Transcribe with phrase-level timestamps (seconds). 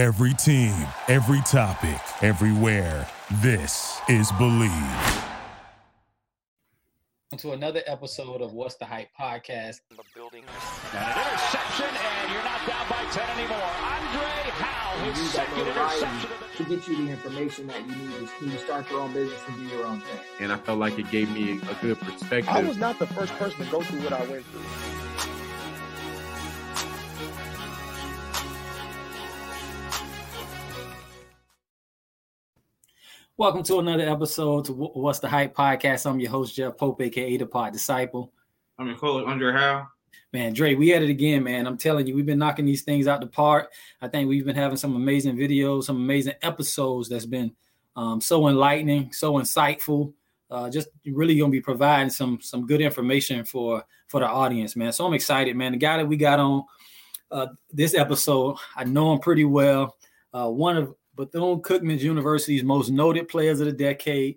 [0.00, 0.72] Every team,
[1.08, 3.06] every topic, everywhere.
[3.42, 4.72] This is Believe.
[7.36, 9.80] To another episode of What's the Hype podcast.
[9.90, 10.42] the building.
[10.94, 13.58] And an interception, and you're not down by 10 anymore.
[13.58, 18.22] Andre Hal, his second notoriety interception of to get you the information that you need
[18.22, 20.20] is can you start your own business and do your own thing.
[20.40, 22.48] and I felt like it gave me a good perspective.
[22.48, 25.09] I was not the first person to go through what I went through.
[33.40, 36.04] Welcome to another episode to What's the Hype podcast.
[36.04, 38.34] I'm your host, Jeff Pope, aka the Pod Disciple.
[38.78, 39.90] I'm your coach, Andre Hal.
[40.34, 41.66] Man, Dre, we at it again, man.
[41.66, 43.72] I'm telling you, we've been knocking these things out the park.
[44.02, 47.50] I think we've been having some amazing videos, some amazing episodes that's been
[47.96, 50.12] um, so enlightening, so insightful.
[50.50, 54.92] Uh, just really gonna be providing some some good information for for the audience, man.
[54.92, 55.72] So I'm excited, man.
[55.72, 56.64] The guy that we got on
[57.30, 59.96] uh, this episode, I know him pretty well.
[60.34, 64.36] Uh, one of Bethune Cookman University's most noted players of the decade,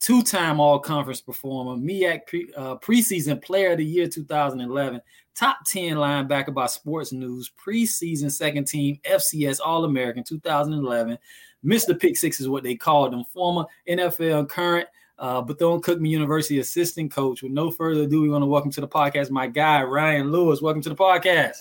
[0.00, 5.02] two-time All-Conference performer, MEAC pre, uh, preseason Player of the Year 2011,
[5.36, 11.18] top 10 linebacker by Sports News, preseason second team FCS All-American 2011.
[11.62, 11.98] Mr.
[12.00, 17.12] Pick Six is what they called him, former NFL current uh, Bethune Cookman University assistant
[17.12, 17.42] coach.
[17.42, 20.62] With no further ado, we want to welcome to the podcast my guy Ryan Lewis.
[20.62, 21.58] Welcome to the podcast.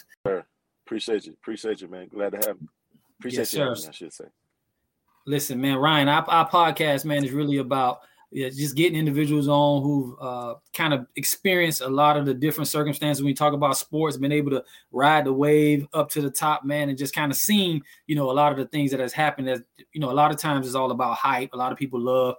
[0.85, 1.33] Appreciate you.
[1.33, 2.07] Appreciate you, man.
[2.07, 2.69] Glad to have you.
[3.19, 3.69] Appreciate Yes, you, sir.
[3.69, 4.25] having I should say.
[5.25, 8.01] Listen, man, Ryan, our, our podcast, man, is really about
[8.33, 12.69] yeah, just getting individuals on who've uh, kind of experienced a lot of the different
[12.69, 16.31] circumstances when we talk about sports, been able to ride the wave up to the
[16.31, 19.01] top, man, and just kind of seen, you know, a lot of the things that
[19.01, 19.49] has happened.
[19.49, 21.51] That you know, a lot of times it's all about hype.
[21.51, 22.35] A lot of people love,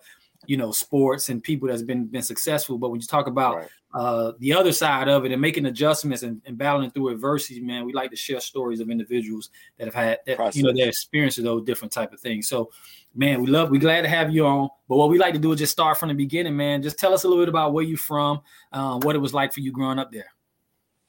[0.47, 2.79] you know, sports and people that's been been successful.
[2.79, 3.69] But when you talk about Right.
[3.95, 7.84] uh, the other side of it and making adjustments and, and battling through adversity, man,
[7.84, 10.77] we like to share stories of individuals that have had that you know Process.
[10.77, 12.49] their experience of those different type of things.
[12.49, 12.71] So,
[13.15, 14.69] man, we love, we glad to have you on.
[14.89, 16.83] But what we like to do is just start from the beginning, man.
[16.83, 18.41] Just tell us a little bit about where you're from,
[18.72, 20.33] um, what it was like for you growing up there.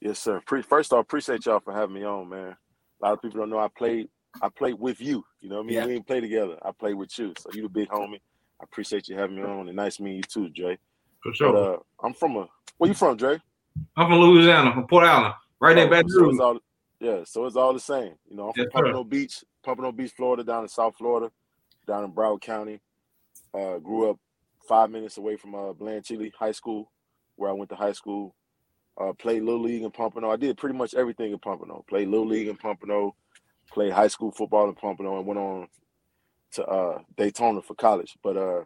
[0.02, 0.42] Yes, sir.
[0.46, 2.56] Pre- First off, appreciate y'all for having me on, man.
[3.02, 4.10] A lot of people don't know I played.
[4.42, 5.24] I played with you.
[5.40, 5.76] You know what I mean?
[5.78, 5.86] Yeah.
[5.86, 6.58] We didn't play together.
[6.64, 7.34] I played with you.
[7.38, 8.20] So you the big homie.
[8.60, 10.78] I appreciate you having me on, and nice meeting you too, Dre.
[11.22, 11.54] For sure.
[11.54, 12.48] But uh, I'm from a.
[12.78, 13.40] Where you from, Dre?
[13.98, 16.40] I'm from Louisiana, from Port Allen, right there, Oh, Baton Rouge.
[16.40, 16.60] all,
[17.00, 18.14] yeah, so it's all the same.
[18.30, 19.04] You know, I'm from Yes, sir.
[19.04, 21.32] Beach, Pompano Beach, Florida, down in South Florida,
[21.88, 22.80] down in Broward County.
[23.54, 24.18] Uh, grew up
[24.68, 26.92] five minutes away from uh, Blanche Ely High School,
[27.36, 28.36] where I went to high school.
[29.00, 30.30] Uh, played little league in Pompano.
[30.30, 31.84] I did pretty much everything in Pompano.
[31.90, 33.16] Played little league in Pompano,
[33.72, 35.68] played high school football in Pompano, and went on
[36.54, 38.16] to uh, Daytona for college.
[38.24, 38.64] But uh,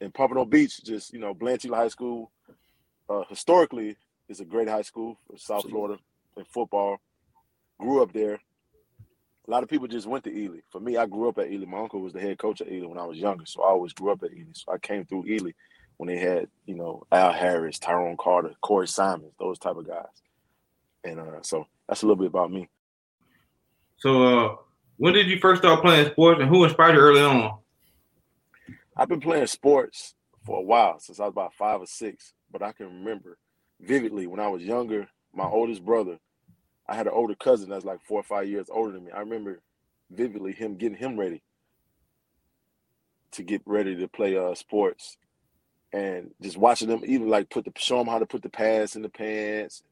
[0.00, 2.30] in Pompano Beach, just you know, Blanche Ely High School,
[3.08, 3.96] uh, historically
[4.28, 5.70] is a great high school for South Absolutely.
[5.70, 6.02] Florida
[6.36, 6.98] in football.
[7.78, 8.34] Grew up there.
[9.46, 10.58] A lot of people just went to Ely.
[10.70, 11.66] For me, I grew up at Ely.
[11.66, 13.92] My uncle was the head coach at Ely when I was younger, so I always
[13.92, 14.50] grew up at Ely.
[14.52, 15.52] So I came through Ely
[15.98, 20.04] when they had, you know, Al Harris, Tyrone Carter, Corey Simons, those type of guys.
[21.04, 22.68] And uh, so that's a little bit about me.
[23.98, 24.56] So, uh,
[24.98, 27.58] when did you first start playing sports, and who inspired you early on?
[28.96, 30.14] I've been playing sports
[30.44, 33.38] for a while since I was about five or six, but I can remember
[33.80, 35.08] vividly when I was younger.
[35.34, 36.18] My oldest brother,
[36.88, 39.12] I had an older cousin that's like four or five years older than me.
[39.12, 39.60] I remember
[40.10, 41.42] vividly him getting him ready
[43.32, 45.18] to get ready to play uh sports,
[45.92, 48.96] and just watching them even like put the show them how to put the pads
[48.96, 49.82] in the pants,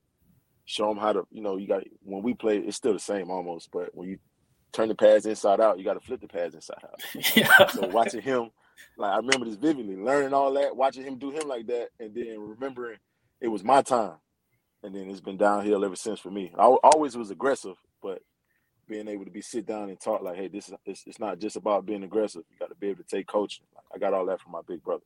[0.65, 3.31] show them how to you know you got when we play it's still the same
[3.31, 4.19] almost, but when you
[4.75, 7.01] turn the pads inside out, you got to flip the pads inside out.
[7.37, 7.67] yeah.
[7.69, 8.51] So watching him,
[8.97, 12.15] like I remember this vividly, learning all that, watching him do him like that, and
[12.15, 12.99] then remembering
[13.41, 14.17] it was my time,
[14.83, 16.53] and then it's been downhill ever since for me.
[16.59, 18.21] I always was aggressive, but
[18.87, 21.39] being able to be sit down and talk like, hey, this is it's, it's not
[21.39, 22.43] just about being aggressive.
[22.51, 23.65] You got to be able to take coaching.
[23.75, 25.05] Like, I got all that from my big brother.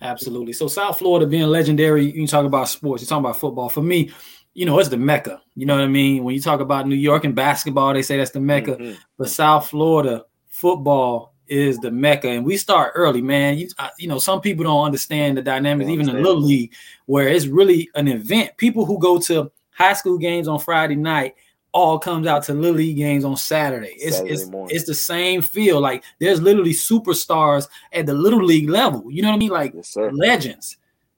[0.00, 0.52] Absolutely.
[0.52, 3.68] So South Florida being legendary, you talk about sports, you talk about football.
[3.68, 4.10] For me,
[4.54, 5.42] you know, it's the Mecca.
[5.56, 6.24] You know what I mean?
[6.24, 8.76] When you talk about New York and basketball, they say that's the Mecca.
[8.76, 8.96] Mhm.
[9.18, 13.58] But South Florida football is the Mecca, and we start early, man.
[13.58, 16.72] You, I- you know, some people don't understand the dynamics, even in little league,
[17.06, 18.56] where it's really an event.
[18.56, 21.34] People who go to high school games on Friday night
[21.72, 23.94] all comes out to little league games on Saturday.
[23.98, 24.74] It's Saturday it's, morning.
[24.74, 25.80] it's the same feel.
[25.80, 29.10] Like there's literally superstars at the little league level.
[29.10, 29.50] You know what I mean?
[29.50, 30.76] Like Yes, legends.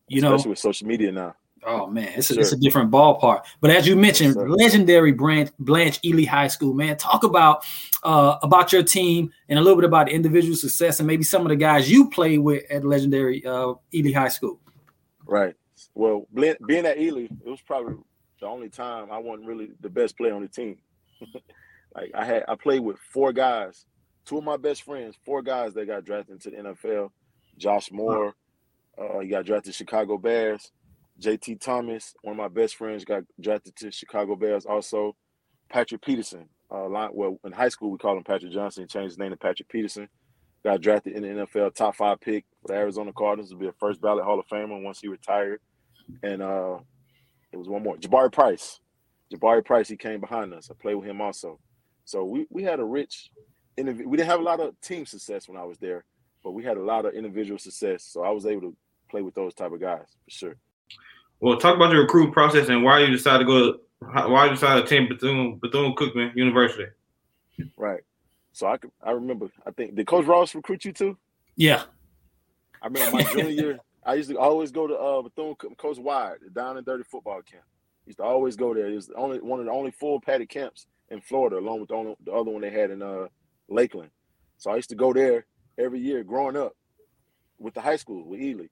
[0.09, 1.35] You know, with social media now.
[1.69, 2.41] Oh man, it's a, Sure.
[2.41, 3.43] it's a different ballpark.
[3.61, 4.49] But as you mentioned, sir.
[4.49, 6.97] legendary Branch Blanche Ely High School, man.
[6.97, 7.65] Talk about
[8.05, 11.43] uh, about your team and a little bit about the individual success and maybe some
[11.43, 14.61] of the guys you played with at legendary uh, Ely High School.
[15.27, 15.55] Right.
[15.95, 17.97] Well, being at Ely, it was probably
[18.41, 20.79] the only time I wasn't really the best player on the team.
[21.97, 23.87] Like I had, I played with four guys,
[24.27, 27.11] two of my best friends, four guys that got drafted into the NFL.
[27.57, 28.35] Josh Moore,
[28.99, 30.73] uh, he got drafted to Chicago Bears.
[31.21, 34.67] JT Thomas, one of my best friends, got drafted to Chicago Bears.
[34.67, 35.17] Also,
[35.69, 36.49] Patrick Peterson.
[36.71, 38.87] Uh, line, well, in high school we called him Patrick Johnson.
[38.89, 40.09] Changed his name to Patrick Peterson.
[40.65, 43.51] Got drafted in the NFL, top five pick for the Arizona Cardinals.
[43.51, 45.61] To be a first ballot Hall of Famer once he retired.
[46.23, 46.79] And uh,
[47.53, 48.81] it was one more, Jabari Price.
[49.33, 50.71] Jabari Price, he came behind us.
[50.71, 51.59] I played with him also.
[52.05, 53.31] So we we had a rich,
[53.77, 56.05] we didn't have a lot of team success when I was there,
[56.45, 58.05] but we had a lot of individual success.
[58.05, 58.77] So I was able to
[59.11, 60.57] play with those type of guys for sure.
[61.41, 63.73] Well, talk about your recruiting process and why you decided to go.
[63.73, 63.81] To,
[64.29, 66.87] why you decided to attend Bethune Bethune Cookman University.
[67.77, 68.03] Right.
[68.53, 69.49] So I I remember.
[69.67, 71.17] I think did Coach Ross recruit you too?
[71.57, 71.83] Yeah.
[72.83, 73.79] I remember my junior year.
[74.05, 77.43] I used to always go to uh, Bethune Coach Wyatt, the down and dirty football
[77.43, 77.65] camp.
[78.07, 78.89] Used to always go there.
[78.89, 81.89] It was the only one of the only full padded camps in Florida, along with
[81.89, 83.27] the, only, the other one they had in uh,
[83.69, 84.11] Lakeland.
[84.59, 85.47] So I used to go there
[85.79, 86.75] every year growing up
[87.59, 88.67] with the high school with Ely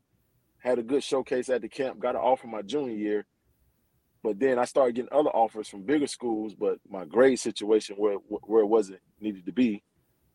[0.65, 3.27] had a good showcase at the camp, got an offer my junior year.
[4.23, 8.15] But then I started getting other offers from bigger schools, but my grade situation where
[8.15, 9.83] where it wasn't needed to be,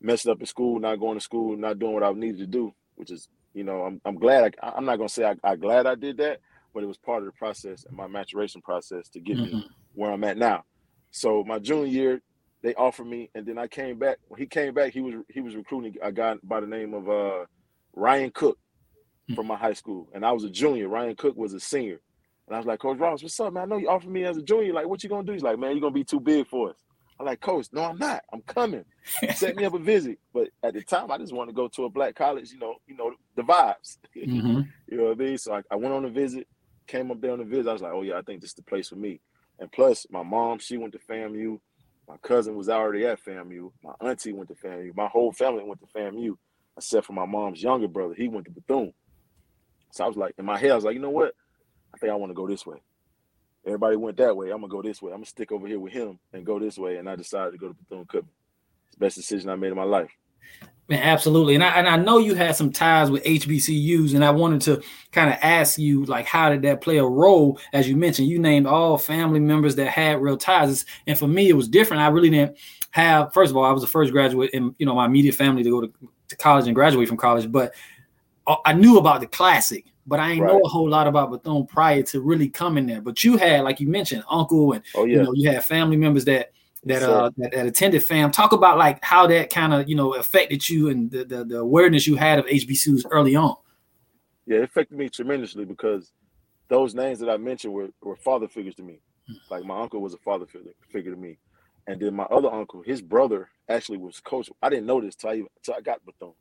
[0.00, 2.72] messed up in school, not going to school, not doing what I needed to do,
[2.94, 5.86] which is, you know, I'm I'm glad I, am not gonna say I, I glad
[5.86, 6.38] I did that,
[6.72, 9.56] but it was part of the process and my maturation process to get mm-hmm.
[9.56, 10.62] me where I'm at now.
[11.10, 12.22] So my junior year,
[12.62, 14.18] they offered me, and then I came back.
[14.28, 17.08] When he came back, he was he was recruiting a guy by the name of
[17.10, 17.46] uh,
[17.96, 18.56] Ryan Cook
[19.34, 20.88] from my high school, and I was a junior.
[20.88, 22.00] Ryan Cook was a senior,
[22.46, 23.64] and I was like, Coach Ross, what's up, man?
[23.64, 24.72] I know you offered me as a junior.
[24.72, 25.32] Like, what you gonna do?
[25.32, 26.76] He's like, man, you're gonna be too big for us.
[27.18, 28.24] I'm like, Coach, no, I'm not.
[28.32, 28.84] I'm coming.
[29.34, 30.18] Set me up a visit.
[30.32, 32.50] But at the time, I just wanted to go to a black college.
[32.50, 33.98] You know, you know the vibes.
[34.16, 34.60] Mm-hmm.
[34.88, 35.38] you know what I mean?
[35.38, 36.46] So I, I went on a visit,
[36.86, 37.68] came up there on a visit.
[37.68, 39.20] I was like, oh yeah, I think this is the place for me.
[39.58, 41.58] And plus, my mom, she went to FAMU.
[42.08, 43.70] My cousin was already at FAMU.
[43.84, 44.96] My auntie went to FAMU.
[44.96, 46.36] My whole family went to FAMU,
[46.76, 48.14] except for my mom's younger brother.
[48.14, 48.92] He went to Bethune.
[49.90, 51.34] So I was like, in my head, I was like, you know what?
[51.94, 52.78] I think I want to go this way.
[53.66, 54.50] Everybody went that way.
[54.50, 55.12] I'm gonna go this way.
[55.12, 56.96] I'm gonna stick over here with him and go this way.
[56.96, 58.28] And I decided to go to Bethune Cookman.
[58.86, 60.10] It's the best decision I made in my life.
[60.88, 61.54] Man, absolutely.
[61.54, 64.82] And I and I know you had some ties with HBCUs, and I wanted to
[65.12, 67.60] kind of ask you, like, how did that play a role?
[67.72, 70.84] As you mentioned, you named all family members that had real ties.
[71.06, 72.02] And for me, it was different.
[72.02, 72.56] I really didn't
[72.90, 75.62] have, first of all, I was the first graduate in you know my immediate family
[75.62, 75.92] to go to,
[76.28, 77.72] to college and graduate from college, but
[78.46, 80.52] I knew about the classic, but I ain't right.
[80.52, 83.00] know a whole lot about Bethune prior to really coming there.
[83.00, 85.18] But you had, like you mentioned, uncle and oh, yeah.
[85.18, 86.52] you know, you had family members that
[86.84, 88.30] that uh that, that, attended fam.
[88.30, 91.58] Talk about like how that kind of you know affected you and the, the, the
[91.58, 93.56] awareness you had of HBCUs early on.
[94.46, 96.12] Yeah, it affected me tremendously because
[96.68, 99.00] those names that I mentioned were, were father figures to me.
[99.26, 99.34] Hmm.
[99.50, 101.38] Like my uncle was a father figure, figure to me.
[101.86, 104.48] And then my other uncle, his brother actually was coach.
[104.62, 106.32] I didn't know this till I, till I got Bethune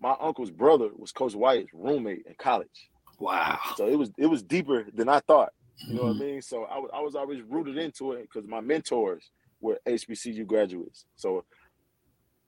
[0.00, 2.90] my uncle's brother was Coach White's roommate in college.
[3.18, 3.58] Wow.
[3.76, 5.52] So it was it was deeper than I thought.
[5.86, 6.08] You know mm-hmm.
[6.08, 6.32] what I mm-hmm.
[6.32, 6.42] mean?
[6.42, 9.30] So I was I was always rooted into it because my mentors
[9.60, 11.04] were HBCU graduates.
[11.16, 11.44] So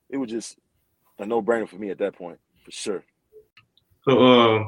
[0.09, 0.57] it was just
[1.19, 3.03] a no brainer for me at that point, for sure.
[4.03, 4.63] So, uh,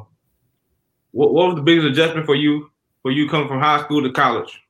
[1.11, 2.69] what what was the biggest adjustment for you
[3.01, 4.61] for you coming from high school to college?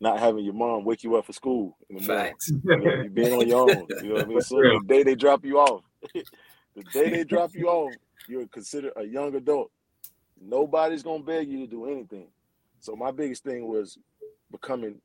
[0.00, 2.50] not having your mom wake you up for school in the Facts.
[2.50, 2.82] morning.
[2.82, 3.86] You, know, you being on your own.
[4.02, 4.40] You know what I mean?
[4.42, 5.82] So the day they drop you off,
[6.14, 7.92] the day they drop you off,
[8.28, 9.70] you're considered a young adult.
[10.40, 12.28] Nobody's gonna beg you to do anything.
[12.80, 13.98] So my biggest thing was
[14.52, 15.00] becoming,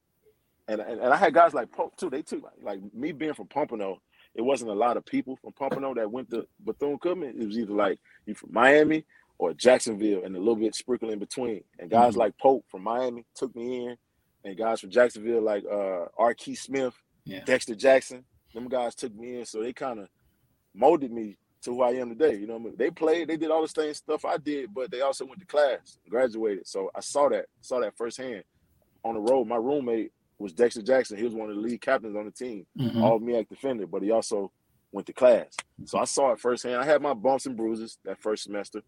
[0.67, 2.09] and and, and I had guys like Pope too.
[2.09, 3.99] They took like me being from Pompano.
[4.35, 7.39] It wasn't a lot of people from Pompano that went to Bethune Cookman.
[7.39, 9.05] It was either like you from Miami
[9.39, 11.63] or Jacksonville, and a little bit sprinkled in between.
[11.79, 12.19] And guys mm-hmm.
[12.19, 13.97] like Pope from Miami took me in
[14.43, 16.33] and guys from Jacksonville like uh R.
[16.33, 16.93] Key Smith,
[17.25, 17.43] yeah.
[17.45, 20.07] Dexter Jackson, them guys took me in, so they kind of
[20.73, 22.35] molded me to who I am today.
[22.35, 22.75] You know, I mean?
[22.77, 25.45] they played, they did all the same stuff I did, but they also went to
[25.45, 26.67] class, graduated.
[26.67, 28.43] So I saw that, saw that firsthand
[29.03, 29.47] on the road.
[29.47, 31.17] My roommate was Dexter Jackson.
[31.17, 33.01] He was one of the lead captains on the team, mm-hmm.
[33.01, 34.51] all MEAC defender, but he also
[34.91, 35.55] went to class.
[35.85, 36.75] So I saw it firsthand.
[36.75, 38.81] I had my bumps and bruises that first semester.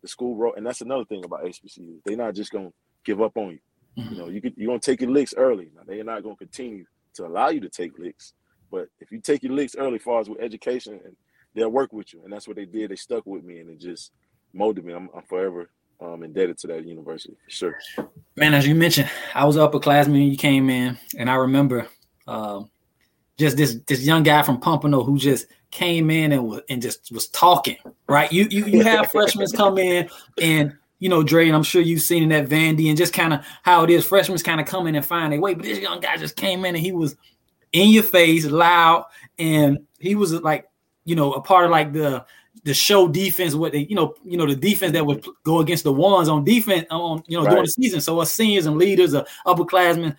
[0.00, 2.00] The school wrote, and that's another thing about HBCU.
[2.04, 2.72] They're not just gonna
[3.04, 3.58] give up on you.
[3.98, 4.14] Mm-hmm.
[4.14, 5.70] You know, you could, you're gonna take your licks early.
[5.74, 6.84] Now they're not gonna continue
[7.14, 8.32] to allow you to take licks,
[8.70, 11.16] but if you take your licks early, as far as with education, and
[11.54, 12.90] they'll work with you, and that's what they did.
[12.90, 14.12] They stuck with me, and it just
[14.52, 14.94] molded me.
[14.94, 15.68] I'm, I'm forever
[16.00, 17.78] um, indebted to that university for sure.
[18.36, 21.86] Man, as you mentioned, I was upperclassman when you came in, and I remember
[22.26, 22.62] uh,
[23.38, 27.12] just this this young guy from Pompano who just came in and was and just
[27.12, 27.76] was talking.
[28.08, 30.08] Right, you you you have freshmen come in
[30.40, 33.34] and you know, Dre, and I'm sure you've seen in that Vandy and just kind
[33.34, 34.06] of how it is.
[34.06, 36.64] Freshmen kind of come in and find their way, but this young guy just came
[36.64, 37.16] in and he was
[37.72, 39.06] in your face, loud,
[39.36, 40.70] and he was like,
[41.04, 42.24] you know, a part of like the
[42.62, 45.82] the show defense, what they, you know, you know, the defense that would go against
[45.82, 48.00] the ones on defense on, you know, during the season.
[48.00, 50.14] So us seniors and leaders, uh, upperclassmen,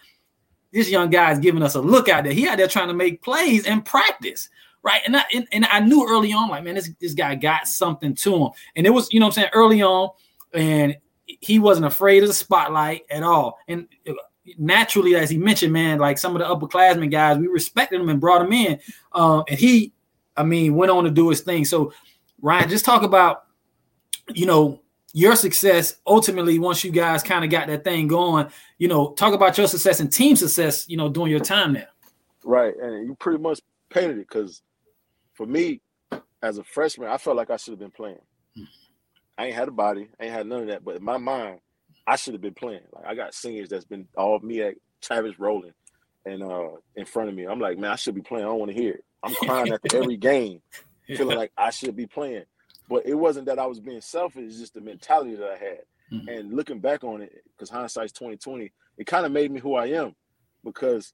[0.73, 2.33] this young guy is giving us a look out there.
[2.33, 4.49] He out there trying to make plays and practice,
[4.81, 5.01] right?
[5.05, 8.15] And I and, and I knew early on, like, man, this this guy got something
[8.15, 10.09] to him, and it was, you know, what I'm saying early on,
[10.53, 13.87] and he wasn't afraid of the spotlight at all, and.
[14.57, 18.19] Naturally, as he mentioned, man, like some of the upperclassmen guys, we respected him and
[18.19, 18.77] brought him in.
[19.13, 19.93] Um, and he,
[20.35, 21.63] I mean, went on to do his thing.
[21.63, 21.93] So,
[22.41, 23.45] Ryan, just talk about,
[24.33, 24.81] you know,
[25.13, 28.47] your success ultimately once you guys kind of got that thing going.
[28.79, 30.89] You know, talk about your success and team success.
[30.89, 31.87] You know, during your time there.
[32.43, 34.61] Right, and you pretty much painted it because
[35.35, 35.79] for me,
[36.41, 38.19] as a freshman, I felt like I should have been playing.
[39.37, 41.59] I ain't had a body, I ain't had none of that, but in my mind,
[42.05, 42.81] I should have been playing.
[42.93, 45.73] Like I got seniors that's been all of me at Travis Rowland
[46.25, 47.45] and uh in front of me.
[47.45, 48.45] I'm like, man, I should be playing.
[48.45, 49.05] I don't want to hear it.
[49.23, 50.61] I'm crying after every game,
[51.07, 52.43] feeling like I should be playing.
[52.89, 55.79] But it wasn't that I was being selfish, it's just the mentality that I had.
[56.11, 56.27] Mhm.
[56.39, 59.87] And looking back on it, because hindsight's 2020, it kind of made me who I
[59.87, 60.13] am
[60.63, 61.13] because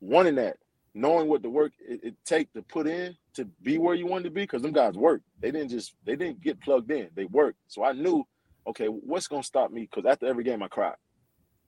[0.00, 0.56] wanting that,
[0.94, 4.24] knowing what the work it, it take to put in to be where you wanted
[4.24, 5.22] to be, because them guys work.
[5.40, 7.08] They didn't just they didn't get plugged in.
[7.14, 7.58] They worked.
[7.68, 8.24] So I knew,
[8.66, 9.82] okay, what's gonna stop me?
[9.90, 10.94] Because after every game I cried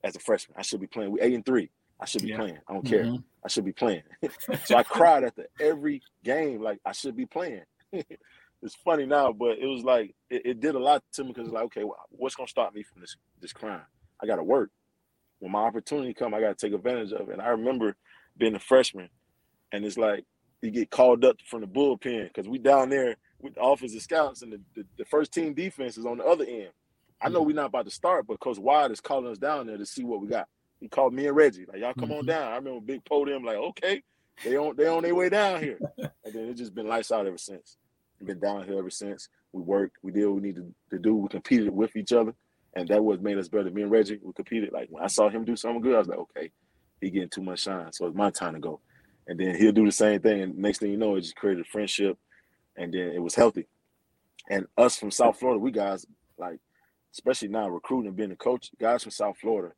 [0.03, 0.55] as a freshman.
[0.57, 1.11] I should be playing.
[1.11, 1.71] We eight and three.
[1.99, 2.37] I should be Yeah.
[2.37, 2.59] playing.
[2.67, 3.05] I don't care.
[3.05, 3.23] Mhm.
[3.43, 4.03] I should be playing.
[4.65, 7.63] so I cried after every game, like I should be playing.
[7.91, 11.51] it's funny now, but it was like it, it did a lot to me because
[11.51, 13.81] like, okay, wh- what's gonna stop me from this this crime?
[14.21, 14.69] I gotta work.
[15.39, 17.33] When my opportunity come, I gotta take advantage of it.
[17.33, 17.95] And I remember
[18.37, 19.09] being a freshman,
[19.75, 20.23] and it's like
[20.61, 24.41] you get called up from the bullpen because we down there with the offensive scouts,
[24.41, 26.69] and the, the, the first team defense is on the other end.
[27.21, 29.77] I know we're not about to start, but Coach Wyatt is calling us down there
[29.77, 30.47] to see what we got.
[30.79, 32.27] He called me and Reggie, like, y'all come on Mhm.
[32.27, 32.51] down.
[32.51, 34.03] I remember Big Podium, like, okay,
[34.43, 35.79] they on they on their way down here.
[35.97, 37.77] and then it's just been lights out ever since.
[38.23, 39.29] Been down here ever since.
[39.53, 41.15] We worked, we did what we needed to do.
[41.15, 42.33] We competed with each other,
[42.75, 43.69] and that was made us better.
[43.71, 44.71] Me and Reggie, we competed.
[44.73, 46.51] Like when I saw him do something good, I was like, okay,
[47.01, 48.81] he getting too much shine, so it's my time to go.
[49.27, 51.65] And then he'll do the same thing, and next thing you know, it just created
[51.65, 52.17] a friendship,
[52.77, 53.67] and then it was healthy.
[54.49, 56.05] And us from South Florida, we guys
[56.37, 56.59] like,
[57.13, 59.73] especially now recruiting and being a coach, guys from South Florida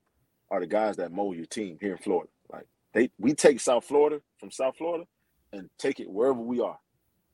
[0.51, 2.29] are the guys that mold your team here in Florida.
[2.51, 5.05] Like they, we take South Florida from South Florida
[5.53, 6.79] and take it wherever we are.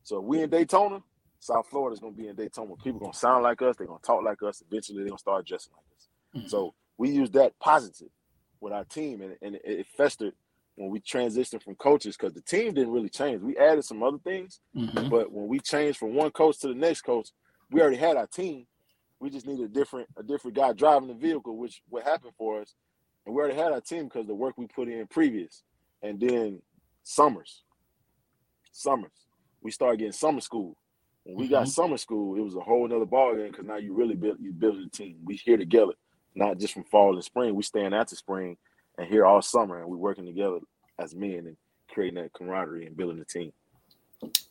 [0.03, 1.01] So if we in Daytona,
[1.39, 2.75] South Florida is gonna be in Daytona.
[2.83, 4.61] People gonna sound like us, they're gonna talk like us.
[4.69, 6.45] Eventually, they're gonna start dressing like us.
[6.45, 6.49] Mhm.
[6.49, 8.09] So we use that positive
[8.61, 10.33] with our team, and, and it, it festered
[10.75, 13.41] when we transitioned from coaches because the team didn't really change.
[13.41, 15.09] We added some other things, Mhm.
[15.09, 17.29] but when we changed from one coach to the next coach,
[17.69, 18.67] we already had our team.
[19.19, 22.61] We just needed a different a different guy driving the vehicle, which what happened for
[22.61, 22.75] us.
[23.25, 25.63] And we already had our team because the work we put in previous.
[26.01, 26.61] And then
[27.03, 27.63] summers,
[28.71, 29.27] summers,
[29.61, 30.75] we started getting summer school.
[31.23, 31.69] When we got Mhm.
[31.69, 34.77] summer school, it was a whole nother ballgame because now you really build you build
[34.77, 35.19] a team.
[35.23, 35.93] We here together,
[36.35, 37.55] not just from fall and spring.
[37.55, 38.57] We staying after spring
[38.97, 40.59] and here all summer, and we're working together
[40.99, 41.57] as men and
[41.89, 43.51] creating that camaraderie and building a team.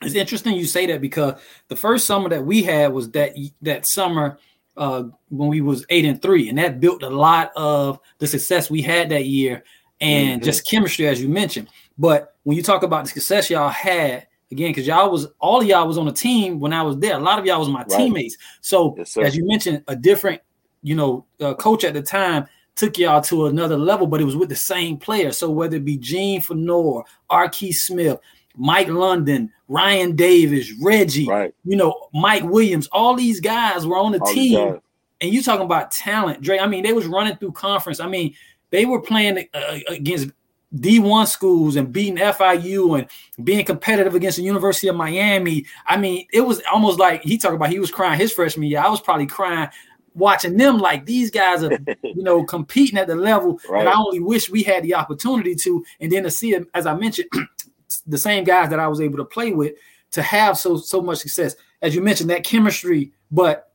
[0.02, 3.32] It's interesting you say that because the first summer that we had was that
[3.62, 4.38] that summer
[4.76, 8.70] uh, when we was eight and three, and that built a lot of the success
[8.70, 9.62] we had that year
[10.00, 10.44] and Mhm.
[10.44, 11.68] just chemistry, as you mentioned.
[11.98, 15.66] But when you talk about the success y'all had, again, because y'all was all of
[15.66, 17.16] y'all was on a team when I was there.
[17.16, 17.98] A lot of y'all was my Right.
[17.98, 18.36] teammates.
[18.60, 20.40] So Yes, as you mentioned, a different,
[20.82, 24.36] you know, uh, coach at the time took y'all to another level, but it was
[24.36, 25.32] with the same player.
[25.32, 27.52] So whether it be Gene Fenor, R.
[27.52, 28.18] Smith,
[28.56, 31.54] Mike London, Ryan Davis, Reggie, Right.
[31.64, 34.80] you know, Mike Williams, all these guys were on the All team.
[35.20, 36.58] And you talking about talent, Dre.
[36.58, 38.00] I mean, they was running through conference.
[38.00, 38.34] I mean,
[38.70, 40.30] they were playing uh, against
[40.74, 43.08] D1 schools and beating FIU and
[43.44, 45.64] being competitive against the University of Miami.
[45.86, 48.80] I mean, it was almost like he talked about he was crying his freshman year.
[48.80, 49.68] I was probably crying
[50.14, 53.84] watching them like these guys are, you know, competing at the level Right.
[53.84, 55.84] that I only wish we had the opportunity to.
[56.00, 57.28] And then to see them, as I mentioned,
[58.06, 59.74] the same guys that I was able to play with
[60.12, 61.56] to have so so much success.
[61.80, 63.72] As you mentioned, that chemistry, but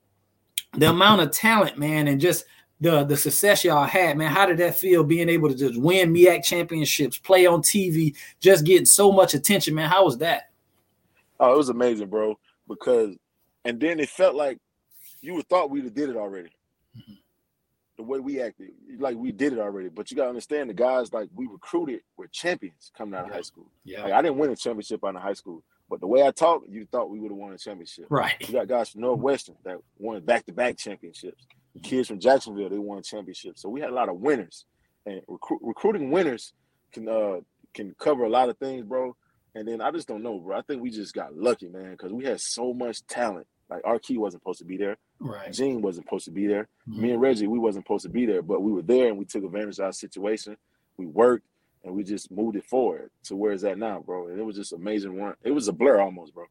[0.73, 2.45] the amount of talent, man, and just
[2.79, 4.31] the the success y'all had, man.
[4.31, 8.65] How did that feel being able to just win MEAC championships, play on TV, just
[8.65, 9.89] getting so much attention, man?
[9.89, 10.51] How was that?
[11.39, 12.37] Oh, it was amazing, bro.
[12.67, 13.15] Because,
[13.65, 14.59] and then it felt like
[15.21, 16.49] you would thought we'd have did it already.
[17.97, 18.69] The way we acted,
[18.99, 19.89] like we did it already.
[19.89, 23.33] But you gotta understand, the guys like we recruited were champions coming out of Yeah.
[23.35, 23.71] high school.
[23.83, 24.03] Yeah.
[24.03, 26.63] Like I didn't win a championship out of high school, But the way I talk,
[26.69, 28.05] you thought we would have won a championship.
[28.09, 28.35] Right.
[28.41, 31.47] You got guys from Northwestern that won back-to-back championships.
[31.73, 33.61] The kids from Jacksonville, they won championships.
[33.61, 34.65] So we had a lot of winners.
[35.05, 36.53] And recru- recruiting winners
[36.91, 37.39] can uh
[37.73, 39.15] can cover a lot of things, bro.
[39.55, 40.57] And then I just don't know, bro.
[40.57, 43.47] I think we just got lucky, man, because we had so much talent.
[43.69, 44.97] Like our key wasn't supposed to be there.
[45.19, 45.51] Right.
[45.51, 46.67] Gene wasn't supposed to be there.
[46.87, 46.97] Mhm.
[46.97, 49.25] Me and Reggie, we wasn't supposed to be there, but we were there and we
[49.25, 50.57] took advantage of our situation.
[50.97, 51.45] We worked
[51.83, 54.27] and we just moved it forward to where it's at now, bro.
[54.27, 55.35] And it was just amazing run.
[55.43, 56.45] It was a blur almost, bro.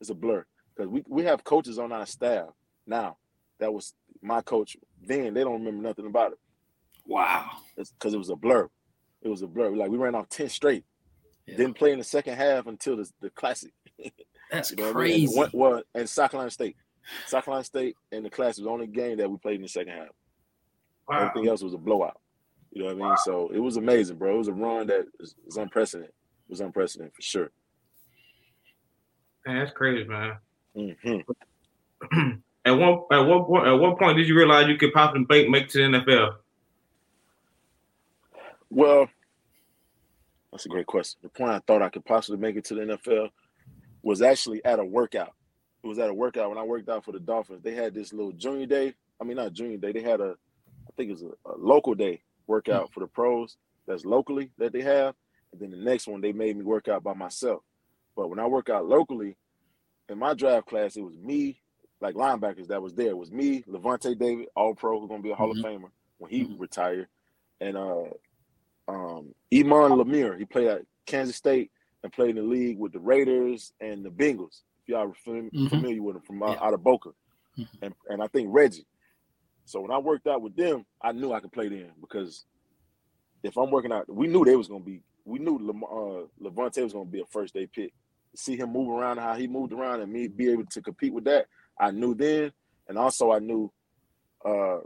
[0.00, 0.44] It's a blur
[0.74, 2.48] because we we have coaches on our staff
[2.86, 3.16] now.
[3.58, 5.34] That was my coach then.
[5.34, 6.38] They don't remember nothing about it.
[7.06, 7.50] Wow.
[7.76, 8.68] Because it was a blur.
[9.22, 9.70] It was a blur.
[9.74, 10.84] Like we ran off ten straight.
[11.46, 11.56] Yeah.
[11.58, 13.72] Didn't play in the second half until the, the classic.
[14.50, 15.12] That's You know what I mean?
[15.12, 15.38] And crazy.
[15.38, 16.76] one- well, and South Carolina State.
[17.26, 19.68] South Carolina State and the class was the only game that we played in the
[19.68, 20.08] second half.
[21.08, 21.28] Wow.
[21.28, 22.20] Everything else was a blowout.
[22.72, 23.16] You know what I mean?
[23.24, 24.34] So it was amazing, bro.
[24.34, 26.10] It was a run that was, was unprecedented.
[26.10, 27.50] It was unprecedented for sure.
[29.46, 30.36] Man, that's crazy, man.
[30.74, 31.20] hmm
[32.66, 35.48] At one at one point at what point did you realize you could possibly make
[35.48, 36.34] make it to the NFL?
[38.70, 39.08] Well,
[40.50, 41.20] that's a great question.
[41.22, 43.30] The point I thought I could possibly make it to the NFL
[44.02, 45.32] was actually at a workout.
[45.86, 47.62] Was at a workout when I worked out for the Dolphins.
[47.62, 48.94] They had this little junior day.
[49.20, 49.92] I mean, not junior day.
[49.92, 50.30] They had a,
[50.88, 54.72] I think it was a, a local day workout for the pros that's locally that
[54.72, 55.14] they have.
[55.52, 57.62] And then the next one, they made me work out by myself.
[58.16, 59.36] But when I work out locally,
[60.08, 61.60] in my draft class, it was me,
[62.00, 63.08] like linebackers that was there.
[63.08, 65.58] It was me, Lavonte David, all pro, who's gonna be a Hall Mhm.
[65.60, 66.58] of Famer when he Mhm.
[66.60, 67.08] retired,
[67.60, 68.04] and uh
[68.88, 70.38] um Iman Lamur.
[70.38, 71.70] He played at Kansas State
[72.02, 74.62] and played in the league with the Raiders and the Bengals.
[74.86, 75.68] Y'all are fam- Mhm.
[75.70, 76.56] familiar with him from Yeah.
[76.60, 77.10] out of Boca,
[77.58, 77.68] Mhm.
[77.82, 78.86] and and I think Reggie.
[79.64, 82.44] So when I worked out with them, I knew I could play them because
[83.42, 85.02] if I'm working out, we knew they was gonna be.
[85.24, 87.92] We knew Lam- uh, Lavonte was gonna be a first day pick.
[88.36, 91.24] See him move around how he moved around and me be able to compete with
[91.24, 91.48] that.
[91.78, 92.52] I knew then,
[92.86, 93.72] and also I knew
[94.44, 94.80] uh,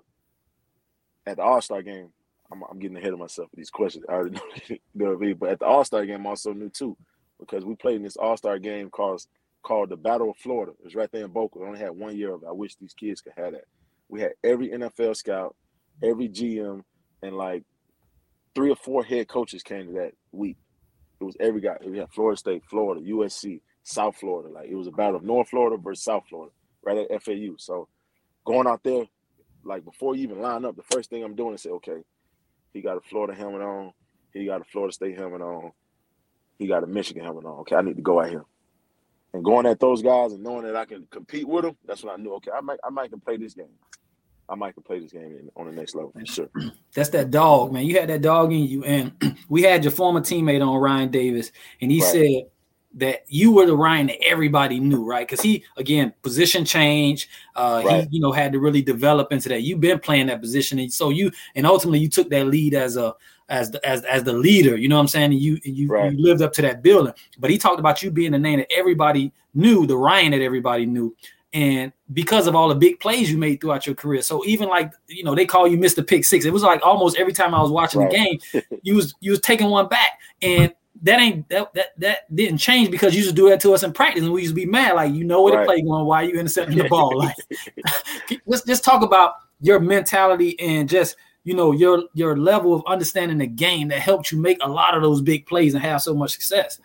[1.27, 2.13] at the All Star game.
[2.53, 4.05] I'm, I'm getting ahead of myself with these questions.
[4.09, 5.37] I already know, you know what I mean.
[5.37, 6.97] But at the All Star game, I also knew too
[7.39, 9.23] because we played in this All Star game called
[9.63, 10.73] called the Battle of Florida.
[10.79, 11.59] It was right there in Boca.
[11.59, 12.49] We only had one year of it.
[12.49, 13.65] I wish these kids could have that.
[14.09, 15.55] We had every NFL scout,
[16.03, 16.83] every GM,
[17.23, 17.65] and like
[18.55, 20.57] three or four head coaches came to that week.
[21.21, 21.77] It was every guy.
[21.85, 24.53] We had Florida State, Florida, USC, South Florida.
[24.53, 27.57] Like it was a battle of North Florida versus South Florida, right at FAU.
[27.59, 27.89] So
[28.45, 29.05] going out there,
[29.65, 31.99] like before you even line up, the first thing I'm doing is say, okay,
[32.73, 33.93] he got a Florida helmet on,
[34.33, 35.73] he got a Florida State helmet on,
[36.59, 37.61] he got a Michigan helmet on.
[37.61, 38.45] Okay, I need to go out here.
[39.33, 42.13] And going at those guys and knowing that I can compete with them, that's when
[42.13, 43.69] I knew, okay, I might I might can play this game.
[44.49, 46.51] I might can play this game on the next level for sure.
[46.95, 47.87] That's that dog, man.
[47.87, 48.83] You had that dog in you.
[48.83, 49.13] And
[49.49, 52.11] we had your former teammate on Ryan Davis, and he Right.
[52.11, 52.51] said
[52.95, 55.25] that you were the Ryan that everybody knew, right?
[55.25, 57.29] Because he again position change.
[57.55, 58.09] Uh Right.
[58.11, 59.63] he, you know, had to really develop into that.
[59.63, 62.97] You've been playing that position, and so you and ultimately you took that lead as
[62.97, 63.15] a
[63.51, 65.33] as the as as the leader, you know what I'm saying?
[65.33, 66.13] You you, Right.
[66.13, 67.13] you lived up to that building.
[67.39, 70.87] But he talked about you being the name that everybody knew, the Ryan that everybody
[70.87, 71.15] knew.
[71.53, 74.23] And because of all the big plays you made throughout your career.
[74.23, 76.07] So even like, you know, they call you Mr.
[76.07, 76.45] Pick Six.
[76.45, 78.39] It was like almost every time I was watching the game,
[78.83, 80.13] you was you was taking one back.
[80.43, 83.75] And that ain't that that that didn't change because you used to do that to
[83.75, 84.95] us in practice and we used to be mad.
[84.95, 85.63] Like, you know where Right.
[85.63, 87.17] the play going, why are you intercepting the ball?
[87.25, 87.35] Like
[88.47, 93.39] let's just talk about your mentality and just you know your your level of understanding
[93.39, 96.15] the game that helped you make a lot of those big plays and have so
[96.15, 96.81] much success.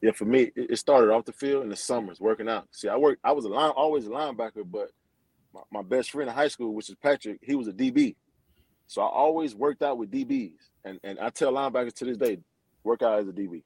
[0.00, 2.68] Yeah, for me, it started off the field in the summers working out.
[2.72, 3.20] See, I worked.
[3.24, 4.90] I was a line, always a linebacker, but
[5.54, 8.14] my, my best friend in high school, which is Patrick, he was a DB.
[8.86, 10.52] So I always worked out with DBs,
[10.84, 12.38] and and I tell linebackers to this day,
[12.82, 13.62] work out as a DB.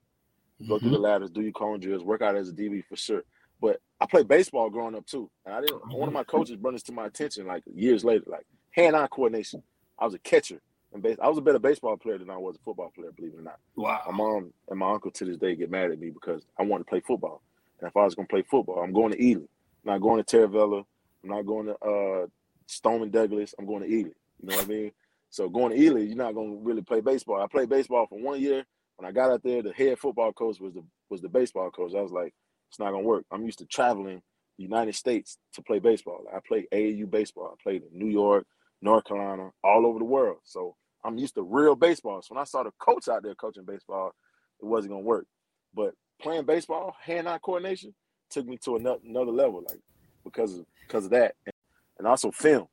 [0.67, 0.95] Go through mm-hmm.
[0.95, 3.23] the ladders, do your cone drills, work out as a DB for sure.
[3.61, 5.93] But I played baseball growing up too, and I didn't.
[5.93, 9.63] One of my coaches brought this to my attention like years later, like hand-eye coordination.
[9.99, 10.61] I was a catcher,
[10.93, 13.35] and base, I was a better baseball player than I was a football player, believe
[13.35, 13.59] it or not.
[13.77, 14.03] Wow.
[14.07, 16.85] My mom and my uncle to this day get mad at me because I wanted
[16.85, 17.43] to play football.
[17.81, 19.43] And if I was going to play football, I'm going to Ely.
[19.85, 20.85] I'm not going to Taravella.
[21.23, 22.27] I'm not going to uh,
[22.67, 23.55] Stoneman Douglas.
[23.59, 24.11] I'm going to Ely.
[24.41, 24.93] You know what I mean?
[25.31, 27.43] So going to Ely, you're not going to really play baseball.
[27.43, 28.65] I played baseball for one year.
[28.97, 31.95] When I got out there, the head football coach was the was the baseball coach.
[31.95, 32.35] I was like,
[32.69, 33.25] it's not going to work.
[33.31, 34.23] I'm used to traveling
[34.57, 36.25] the United States to play baseball.
[36.35, 37.55] I played AAU baseball.
[37.55, 38.47] I played in New York,
[38.83, 40.38] North Carolina, all over the world.
[40.45, 42.23] So I'm used to real baseball.
[42.23, 44.12] So when I saw the coach out there coaching baseball,
[44.61, 45.27] it wasn't gonna work.
[45.75, 47.95] But playing baseball, hand-eye coordination,
[48.31, 49.81] took me to another, another level, like
[50.25, 51.55] because of because of that, and,
[51.99, 52.69] and also film,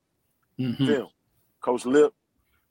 [0.59, 0.85] Mhm.
[0.85, 1.09] film.
[1.61, 2.13] Coach Lip,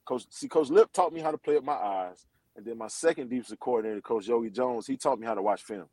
[0.07, 2.88] Coach see Coach Lip taught me how to play with my eyes, and then my
[2.88, 5.88] second defensive coordinator, Coach Yogi Jones, he taught me how to watch film.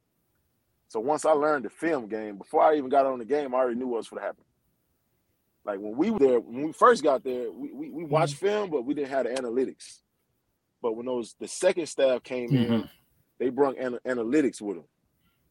[0.90, 3.60] So once I learned the film game, before I even got on the game, I
[3.60, 4.44] already knew what was going to happen.
[5.66, 8.70] Like when we were there, when we first got there, we, we, we watched film,
[8.72, 10.00] but we didn't have the analytics.
[10.82, 12.90] But when those the second staff came in, Mhm.
[13.40, 14.86] they brought ana- analytics with them.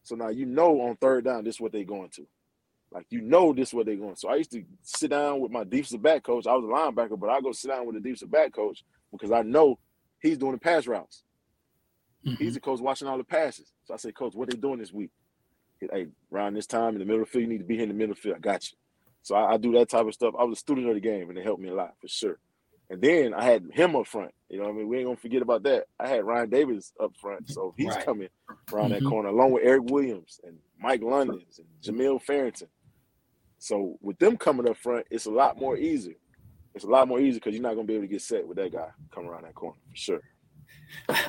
[0.03, 2.27] So now you know on third down, this is what they're going to.
[2.92, 4.16] Like you know this is what they're going.
[4.16, 6.46] So I used to sit down with my defensive back coach.
[6.46, 9.33] I was a linebacker, but I go sit down with the defensive back coach because
[9.33, 9.79] I know
[10.20, 11.25] he's doing the pass routes.
[12.38, 13.73] He's the coach watching all the passes.
[13.85, 15.11] So I say, Coach, what they doing this week?
[15.81, 17.85] Hey, around this time in the middle of the field, you need to be here
[17.85, 18.37] in the middle of the field.
[18.37, 18.77] I got you.
[19.22, 20.35] So I, I do that type of stuff.
[20.38, 22.38] I was a student of the game, and it helped me a lot for sure.
[22.88, 24.33] And then I had him up front.
[24.48, 25.85] You know, what I mean, we ain't gonna forget about that.
[25.98, 28.04] I had Ryan Davis up front, so he's Right.
[28.04, 28.28] coming
[28.72, 29.09] around that Mhm.
[29.11, 32.68] corner along with Eric Williams and Mike Londons and Jamil Farrington.
[33.59, 36.16] So with them coming up front, it's a lot more easy.
[36.74, 38.56] It's a lot more easy because you're not gonna be able to get set with
[38.56, 40.22] that guy coming around that corner for sure.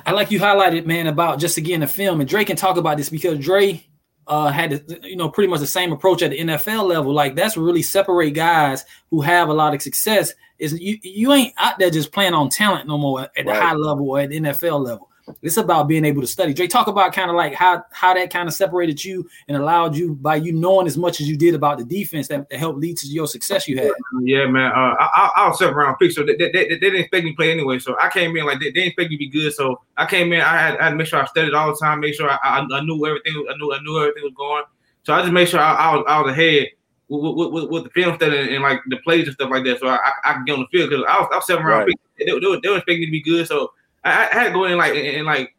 [0.06, 2.96] I like you highlighted, man, about just again the film, and Dre can talk about
[2.96, 3.84] this because Dre
[4.26, 7.12] uh, had, you know, pretty much the same approach at the NFL level.
[7.12, 10.32] Like that's really separate guys who have a lot of success.
[10.58, 13.62] Is you you ain't out there just playing on talent no more at the Right.
[13.62, 15.08] high level or at the NFL level.
[15.40, 16.52] It's about being able to study.
[16.52, 19.96] Dre, talk about kind of like how how that kind of separated you and allowed
[19.96, 22.78] you by you knowing as much as you did about the defense that, that helped
[22.78, 23.92] lead to your success you had.
[24.22, 24.72] Yeah, man.
[24.72, 27.24] Uh, I, I, I was seven round pick, so they, they, they, they didn't expect
[27.24, 27.78] me to play anyway.
[27.78, 29.52] So I came in like they, they didn't expect me to be good.
[29.52, 30.40] So I came in.
[30.40, 32.38] I had, I had to make sure I studied all the time, make sure I,
[32.42, 33.46] I, I knew everything.
[33.48, 34.64] I knew I knew everything was going.
[35.04, 36.68] So I just made sure I, I was I was ahead
[37.08, 39.64] with, with, with, with the film study and, and, like the plays and stuff like
[39.64, 39.80] that.
[39.80, 41.64] So I, I, I could get on the field because I was, I was seven
[41.64, 41.88] round Right.
[41.88, 42.26] pick.
[42.26, 43.46] They, they, they, were expecting me to be good.
[43.46, 43.72] So
[44.04, 45.54] I, I had to go in like and, and like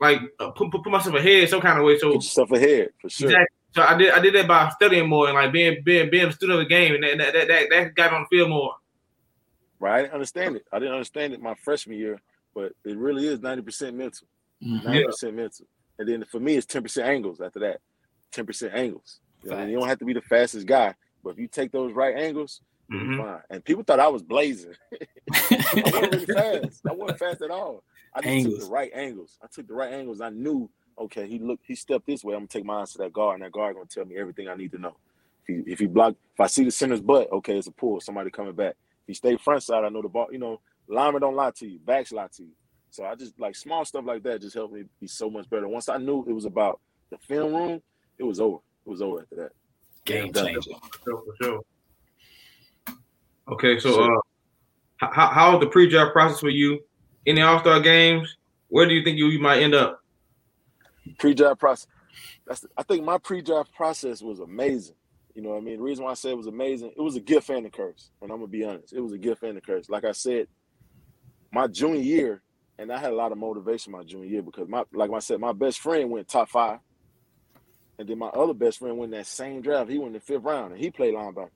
[0.00, 1.98] like uh, put, put put myself ahead some kind of way.
[1.98, 3.28] So Put yourself ahead for sure.
[3.28, 3.56] Exactly.
[3.74, 6.32] So I did I did that by studying more and like being being being a
[6.32, 8.74] student of the game, and that that that, that got me on the field more.
[9.80, 9.98] Right?
[9.98, 10.64] I didn't understand it.
[10.72, 12.20] I didn't understand it my freshman year,
[12.54, 14.26] but it really is 90% mental.
[14.60, 14.82] Mhm.
[14.82, 15.66] 90% mental.
[16.00, 17.80] And then for me, it's 10% angles after that.
[18.32, 19.20] 10% angles.
[19.42, 19.72] You, know, what I mean?
[19.72, 22.60] you don't have to be the fastest guy, but if you take those right angles,
[22.90, 23.16] you're Mhm.
[23.18, 23.42] fine.
[23.50, 24.74] And people thought I was blazing.
[25.32, 26.80] I wasn't really fast.
[26.88, 27.82] I wasn't fast at all.
[28.14, 28.66] I just took Angles.
[28.68, 29.38] the right angles.
[29.42, 30.20] I took the right angles.
[30.20, 32.34] I knew, okay, he looked, he stepped this way.
[32.34, 34.48] I'm gonna take my eyes to that guard, and that guard gonna tell me everything
[34.48, 34.96] I need to know.
[35.46, 38.00] If he if he block, if I see the center's butt, okay, it's a pull.
[38.00, 38.74] Somebody coming back.
[39.02, 40.28] If he stay front side, I know the ball.
[40.32, 41.78] You know, linemen don't lie to you.
[41.78, 42.52] Backs lie to you.
[42.90, 45.68] So I just like small stuff like that just helped me be so much better.
[45.68, 47.82] Once I knew it was about the film room,
[48.18, 48.58] it was over.
[48.86, 49.52] It was over after that.
[50.06, 50.46] Game Done.
[50.46, 50.70] changer.
[50.80, 51.60] For sure, for sure.
[53.50, 54.16] Okay, so Sure.
[54.16, 54.20] uh,
[55.12, 56.80] how how was the pre-draft process for you
[57.26, 58.36] in the All Star games?
[58.68, 60.02] Where do you think you, you might end up?
[61.18, 61.86] pre-draft process.
[62.46, 64.96] That's I think my pre-draft process was amazing.
[65.34, 65.76] You know what I mean?
[65.76, 68.10] The reason why I say it was amazing, it was a gift and a curse.
[68.20, 69.88] And I'm gonna be honest, it was a gift and a curse.
[69.88, 70.48] Like I said,
[71.52, 72.42] my junior year,
[72.78, 75.40] and I had a lot of motivation my junior year because my like I said,
[75.40, 76.80] my best friend went top five.
[77.98, 79.90] And then my other best friend went that same draft.
[79.90, 81.50] He went in the fifth round and he played linebacker.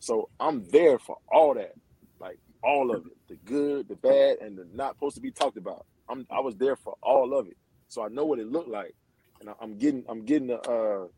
[0.00, 1.72] So I'm there for all that.
[2.20, 3.12] Like all of it.
[3.28, 5.86] The good, the bad, and the not supposed to be talked about.
[6.10, 7.56] I'm I was there for all of it.
[7.88, 8.94] So I know what it looked like.
[9.40, 11.08] And I- I'm getting I'm getting the uh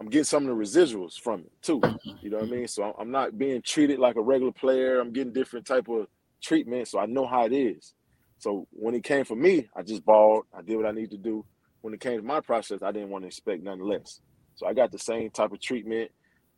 [0.00, 1.86] I'm getting some of the residuals from it too.
[2.20, 2.68] You know what I mean?
[2.68, 5.00] So I'm- I'm not being treated like a regular player.
[5.00, 6.08] I'm getting different type of
[6.42, 6.88] treatment.
[6.88, 7.94] So I know how it is.
[8.38, 10.44] So when it came for me, I just balled.
[10.52, 11.46] I did what I need to do.
[11.82, 14.20] When it came to my process, I didn't want to expect nothing less.
[14.56, 16.10] So I got the same type of treatment.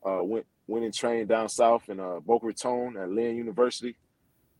[0.05, 3.97] Uh, went went and trained down south in uh, Boca Raton at Lynn University.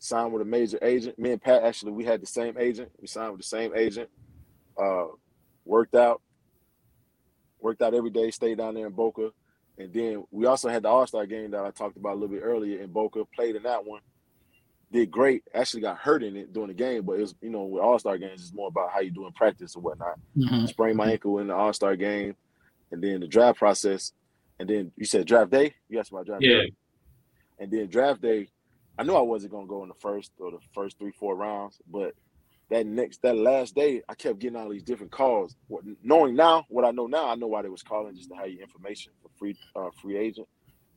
[0.01, 1.18] Signed with a major agent.
[1.18, 2.90] Me and Pat actually we had the same agent.
[3.01, 4.09] We signed with the same agent.
[4.81, 5.07] Uh,
[5.64, 6.22] worked out,
[7.61, 8.31] worked out every day.
[8.31, 9.31] Stayed down there in Boca,
[9.77, 12.29] and then we also had the All Star game that I talked about a little
[12.35, 13.24] bit earlier in Boca.
[13.35, 14.01] Played in that one.
[14.90, 15.42] Did great.
[15.53, 17.98] Actually got hurt in it during the game, but it was you know with All
[17.98, 20.68] Star games it's more about how you do in practice or whatnot Mhm.
[20.68, 22.37] sprained my ankle in the All Star game,
[22.92, 24.12] and then the draft process,
[24.61, 25.75] and then you said draft day.
[25.88, 26.49] You asked about draft Yeah.
[26.49, 26.66] day,
[27.59, 28.49] and then draft day.
[28.99, 31.79] I knew I wasn't gonna go in the first or the first three four rounds,
[31.90, 32.14] but
[32.71, 35.57] that next that last day, I kept getting all these different calls.
[35.68, 38.37] What, knowing now what I know now, I know why they was calling just to
[38.37, 40.38] have your information for free uh, free agent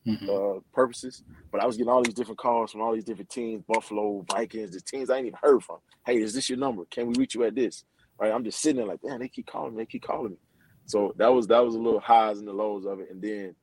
[0.08, 0.32] Mhm.
[0.32, 1.22] uh, purposes.
[1.52, 4.72] But I was getting all these different calls from all these different teams, Buffalo, Vikings,
[4.72, 5.78] the teams I ain't even heard from.
[6.06, 6.84] Hey, is this your number?
[6.90, 7.84] Can we reach you at this?
[8.20, 8.32] Right?
[8.32, 10.38] I'm just sitting there like, damn, they keep calling me, they keep calling me.
[10.86, 13.54] So that was that was a little highs and the lows of it, and then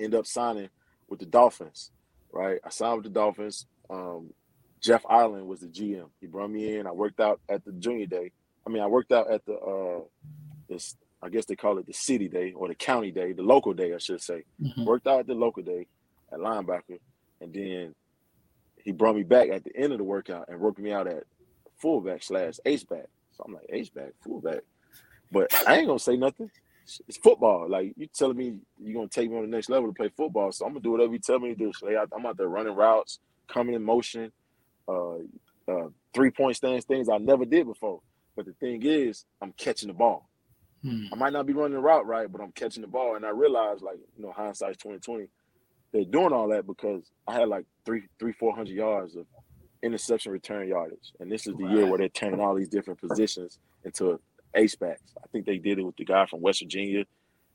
[0.00, 0.68] end up signing
[1.08, 1.90] with the Dolphins.
[2.32, 2.60] Right?
[2.64, 3.66] I signed with the Dolphins.
[3.90, 4.30] Um,
[4.82, 6.10] Jeff Ireland was the GM.
[6.20, 6.86] He brought me in.
[6.86, 8.32] I worked out at the junior day.
[8.66, 10.00] I mean, I worked out at the uh,
[10.68, 13.74] this I guess they call it the city day or the county day, the local
[13.74, 14.84] day, I should say Mhm.
[14.86, 15.86] worked out at the local day
[16.32, 16.98] at linebacker,
[17.40, 17.94] and then
[18.84, 21.24] he brought me back at the end of the workout and worked me out at
[21.80, 23.06] fullback slash ace back.
[23.32, 24.60] So I'm like ace back, fullback,
[25.30, 26.50] But I ain't gonna say nothing.
[27.06, 27.68] It's- football.
[27.68, 30.52] Like you telling me you're gonna take me on the next level to play football,
[30.52, 31.72] so I'm gonna do whatever you tell me to do.
[31.74, 34.32] So I- I'm out there running routes, coming in motion,
[34.88, 35.16] uh,
[35.68, 38.00] uh, three point stands, things I never did before.
[38.36, 40.28] But the thing is, I'm catching the ball.
[40.82, 41.06] Hmm.
[41.12, 43.16] I might not be running the route right, but I'm catching the ball.
[43.16, 45.26] And I realized, like, you know, hindsight's 2020,
[45.92, 49.26] they're doing all that because I had like three, three, four hundred yards of
[49.82, 51.12] interception return yardage.
[51.20, 54.20] And this is the year where they're turning all these different positions into
[54.54, 55.14] ace backs.
[55.22, 57.04] I think they did it with the guy from West Virginia.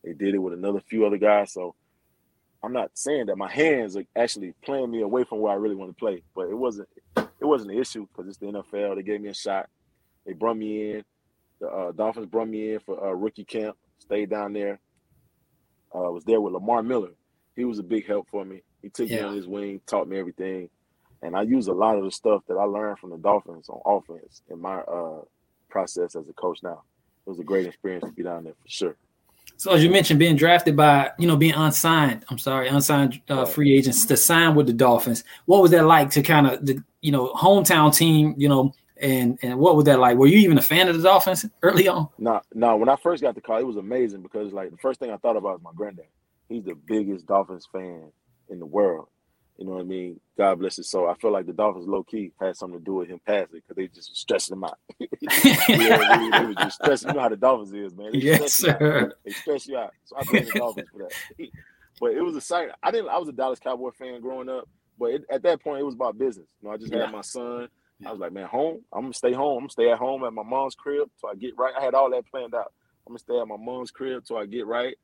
[0.04, 1.54] They did it with another few other guys.
[1.54, 1.76] So
[2.64, 5.76] I'm not saying that my hands are actually playing me away from where I really
[5.76, 8.96] want to play, but it wasn't it wasn't an issue because it's the NFL.
[8.96, 9.68] They gave me a shot.
[10.26, 11.04] They brought me in.
[11.60, 13.78] The uh, Dolphins brought me in for uh, rookie camp.
[14.00, 14.80] Stayed down there.
[15.96, 17.12] Uh, was there with Lamar Miller.
[17.56, 18.62] He was a big help for me.
[18.82, 20.70] He took me on his wing, taught me everything,
[21.22, 23.82] and I use a lot of the stuff that I learned from the Dolphins on
[23.86, 25.22] offense in my uh,
[25.74, 26.60] process as a coach.
[26.64, 26.84] Now,
[27.26, 28.96] it was a great experience to be down there for sure.
[29.58, 33.46] So as you mentioned, being drafted by you know being unsigned, I'm sorry, unsigned uh,
[33.46, 35.24] free agents to sign with the Dolphins.
[35.46, 38.36] What was that like to kind of the you know hometown team?
[38.38, 40.18] You know, and and what was that like?
[40.18, 42.08] Were you even a fan of the Dolphins early on?
[42.18, 45.00] No, now, when I first got the call, it was amazing because like the first
[45.00, 46.06] thing I thought about was my granddad.
[46.50, 48.12] He's the biggest Dolphins fan
[48.50, 49.08] in the world.
[49.64, 50.20] You know what I mean?
[50.38, 51.08] God bless his soul.
[51.10, 53.78] I feel like the Dolphins low key had something to do with him passing because
[53.78, 54.78] they just stressing him out.
[55.74, 57.08] yeah, they, they was just stressing.
[57.08, 58.12] You know how the Dolphins is, man.
[58.12, 58.84] They Yes, stress you out.
[58.90, 59.16] sir.
[59.24, 59.94] They stress you out.
[60.04, 61.48] So I blame the Dolphins for that.
[62.02, 62.70] But it was a sight.
[62.84, 63.10] I didn't.
[63.10, 64.68] I was a Dallas Cowboy fan growing up,
[65.00, 66.48] but it, at that point, it was about business.
[66.62, 67.00] You know, I just Yeah.
[67.00, 67.70] had my son.
[68.06, 68.82] I was like, man, home.
[68.92, 69.54] I'm gonna stay home.
[69.54, 71.74] I'm gonna stay at home at my mom's crib till I get right.
[71.80, 72.74] I had all that planned out.
[73.08, 74.96] I'm gonna stay at my mom's crib till I get right,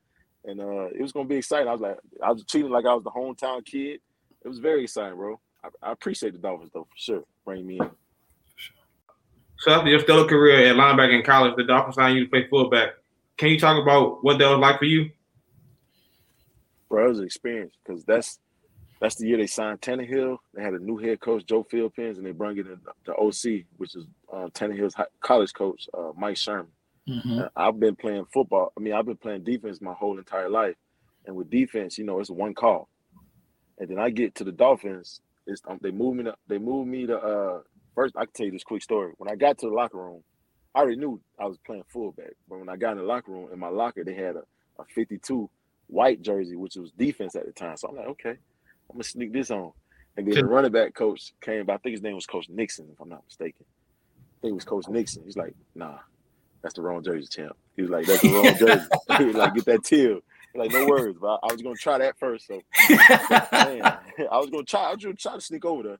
[0.43, 1.69] and uh, it was gonna be exciting.
[1.69, 4.01] I was like, I was treating like I was the hometown kid.
[4.43, 5.39] It was very exciting, bro.
[5.63, 7.23] I, I appreciate the Dolphins though for sure.
[7.45, 7.89] Bring me in.
[9.59, 12.47] So after your stellar career at linebacker in college, the Dolphins signed you to play
[12.49, 12.89] fullback.
[13.37, 15.09] Can you talk about what that was like for you?
[16.89, 17.05] bro.
[17.05, 18.39] It was an experience because that's
[18.99, 20.37] that's the year they signed Tannehill.
[20.53, 23.65] They had a new head coach, Joe Philbins, and they brought in the, the OC,
[23.77, 26.71] which is uh, Tannehill's hi- college coach, uh, Mike Sherman.
[27.07, 27.45] Mhm.
[27.45, 28.73] Uh, I've been playing football.
[28.77, 30.75] I mean, I've been playing defense my whole entire life,
[31.25, 32.88] and with defense, you know, it's one call.
[33.79, 35.21] And then I get to the Dolphins.
[35.47, 36.25] It's um, they move me.
[36.25, 37.17] To, they move me to.
[37.17, 37.59] Uh,
[37.95, 39.13] first, I can tell you this quick story.
[39.17, 40.23] When I got to the locker room,
[40.75, 42.33] I already knew I was playing fullback.
[42.47, 44.43] But when I got in the locker room, in my locker, they had a,
[44.79, 45.49] a 52
[45.87, 47.77] white jersey, which was defense at the time.
[47.77, 49.71] So I'm like, okay, I'm gonna sneak this on.
[50.17, 51.75] And then the running back coach came by.
[51.75, 53.65] I think his name was Coach Nixon, if I'm not mistaken.
[53.65, 55.23] I think it was Coach Nixon.
[55.25, 55.97] He's like, nah,
[56.61, 57.55] that's the wrong jersey, champ.
[57.75, 58.87] He was like, that's the wrong jersey.
[59.17, 60.19] he was like, get that teal.
[60.55, 62.47] Like, no worries, but I was gonna try that first.
[62.47, 63.81] So man,
[64.31, 64.89] I was gonna try.
[64.89, 65.99] I was gonna try to sneak over there,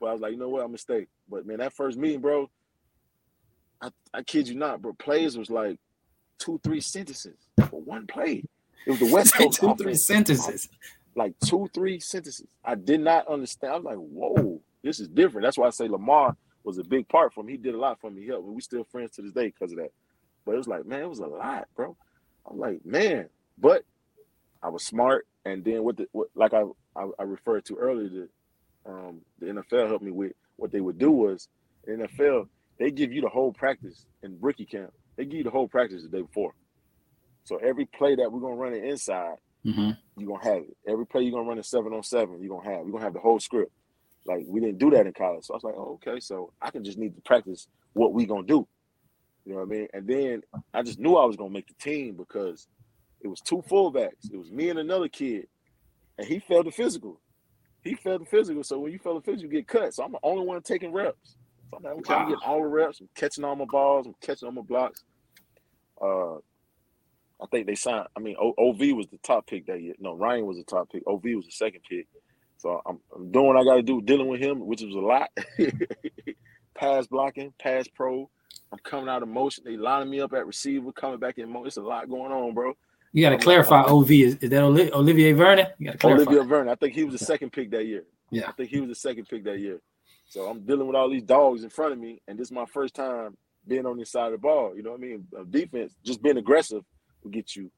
[0.00, 1.08] but I was like, you know what, I'm mistake.
[1.28, 2.48] But man, that first meeting, bro,
[3.82, 4.92] I, I kid you not, bro.
[4.92, 5.78] Plays was like
[6.38, 7.36] two, three sentences
[7.68, 8.44] for one play.
[8.86, 10.68] It was the West Coast two, three sentences.
[11.14, 12.46] Like two, three sentences.
[12.64, 13.72] I did not understand.
[13.72, 15.44] I was like, whoa, this is different.
[15.44, 17.52] That's why I say Lamar was a big part for me.
[17.52, 18.22] He did a lot for me.
[18.22, 18.54] He helped me.
[18.54, 19.90] We still friends to this day because of that.
[20.44, 21.96] But it was like, man, it was a lot, bro.
[22.48, 23.28] I'm like, man,
[23.60, 23.84] but
[24.62, 25.26] I was smart.
[25.44, 26.62] And then what the what, like I,
[26.96, 28.08] I I referred to earlier,
[28.84, 31.48] the um the NFL helped me with what they would do was
[31.84, 34.92] the NFL they give you the whole practice in rookie camp.
[35.16, 36.54] They give you the whole practice the day before.
[37.44, 39.96] So every play that we're gonna run it inside, Mhm.
[40.16, 40.76] you're gonna have it.
[40.86, 42.82] Every play you're gonna run it seven on seven, you're gonna have.
[42.84, 43.72] You're gonna have the whole script.
[44.26, 45.44] Like we didn't do that in college.
[45.46, 48.26] So I was like, oh, okay, so I can just need to practice what we
[48.26, 48.68] gonna do.
[49.44, 49.88] You know what I mean?
[49.94, 50.42] And then
[50.74, 52.68] I just knew I was gonna make the team because
[53.20, 54.30] it was two fullbacks.
[54.32, 55.46] It was me and another kid,
[56.18, 57.20] and he failed the physical.
[57.82, 58.62] He failed the physical.
[58.64, 59.94] So when you fail the physical, you get cut.
[59.94, 61.36] So I'm the only one taking reps.
[61.70, 63.00] So I'm like, okay, I'm getting all the reps.
[63.00, 64.06] I'm catching all my balls.
[64.06, 65.04] I'm catching all my blocks.
[66.00, 66.36] Uh,
[67.40, 68.06] I think they signed.
[68.16, 69.94] I mean, o- Ov was the top pick that year.
[69.98, 71.02] No, Ryan was the top pick.
[71.06, 72.06] Ov was the second pick.
[72.58, 74.98] So I'm, I'm doing what I got to do, dealing with him, which was a
[74.98, 75.30] lot.
[76.74, 78.28] pass blocking, pass pro.
[78.72, 79.64] I'm coming out of motion.
[79.64, 81.66] They lining me up at receiver, coming back in motion.
[81.68, 82.74] It's a lot going on, bro.
[83.18, 83.82] You got to clarify.
[83.82, 85.66] Ov is, is that Olivier Vernon?
[85.78, 86.22] You got to clarify.
[86.22, 86.68] Olivier Vernon.
[86.68, 88.04] I think he was the second pick that year.
[88.30, 88.48] Yeah.
[88.48, 89.80] I think he was the second pick that year.
[90.28, 92.66] So I'm dealing with all these dogs in front of me, and this is my
[92.66, 94.76] first time being on this side of the ball.
[94.76, 95.26] You know what I mean?
[95.34, 96.84] Of defense, just being aggressive
[97.24, 97.72] will get you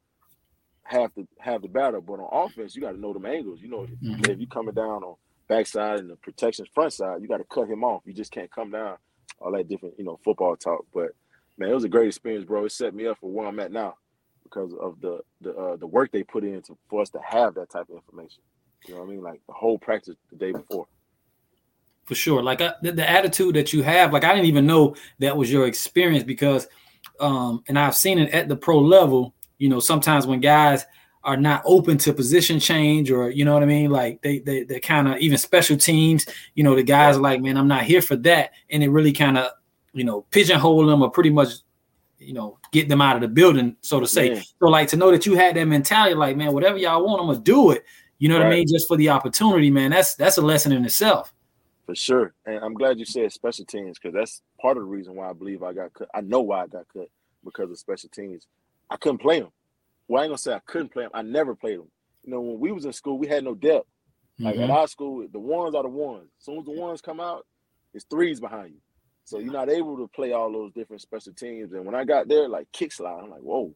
[0.82, 2.02] half the half the battle.
[2.02, 3.60] But on offense, you got to know them angles.
[3.62, 4.28] You know, if, Mhm.
[4.28, 5.14] if you coming down on
[5.48, 8.02] backside and the protection's front side, you got to cut him off.
[8.04, 8.98] You just can't come down.
[9.40, 10.84] All that different, you know, football talk.
[10.92, 11.12] But
[11.56, 12.66] man, it was a great experience, bro.
[12.66, 13.94] It set me up for where I'm at now
[14.50, 17.70] because of the the uh, the work they put into for us to have that
[17.70, 18.42] type of information.
[18.86, 19.22] You know what I mean?
[19.22, 20.86] Like the whole practice the day before.
[22.06, 22.42] for sure.
[22.42, 25.66] Like the, the attitude that you have, like I didn't even know that was your
[25.66, 26.66] experience because
[27.20, 29.34] um, and I've seen it at the pro level.
[29.58, 30.86] You know, sometimes when guys
[31.22, 34.64] are not open to position change or you know what I mean, like they they
[34.64, 36.26] they kind of even special teams.
[36.54, 39.12] You know, the guys are like, man, I'm not here for that, and it really
[39.12, 39.52] kind of
[39.92, 41.48] you know pigeonhole them or pretty much
[42.20, 44.34] you know get them out of the building, so to say.
[44.34, 44.42] Yeah.
[44.60, 47.26] So like to know that you had that mentality, like man, whatever y'all want, I'm
[47.28, 47.84] gonna do it.
[48.18, 48.66] You know what I mean?
[48.68, 49.90] Just for the opportunity, man.
[49.90, 51.32] That's that's a lesson in itself.
[51.86, 52.34] For sure.
[52.46, 55.32] And I'm glad you said special teams because that's part of the reason why I
[55.32, 56.08] believe I got cut.
[56.14, 57.08] I know why I got cut
[57.44, 58.46] because of special teams.
[58.90, 59.50] I couldn't play them.
[60.06, 61.12] Well, I ain't gonna say I couldn't play them.
[61.14, 61.90] I never played them.
[62.24, 63.88] You know, when we was in school, we had no depth.
[64.38, 64.64] Like Mhm.
[64.64, 66.28] at our school, the ones are the ones.
[66.38, 67.46] As soon as the ones come out,
[67.94, 68.80] it's threes behind you.
[69.30, 71.72] So you're not able to play all those different special teams.
[71.72, 73.72] And when I got there, like kick slide, I'm like, whoa,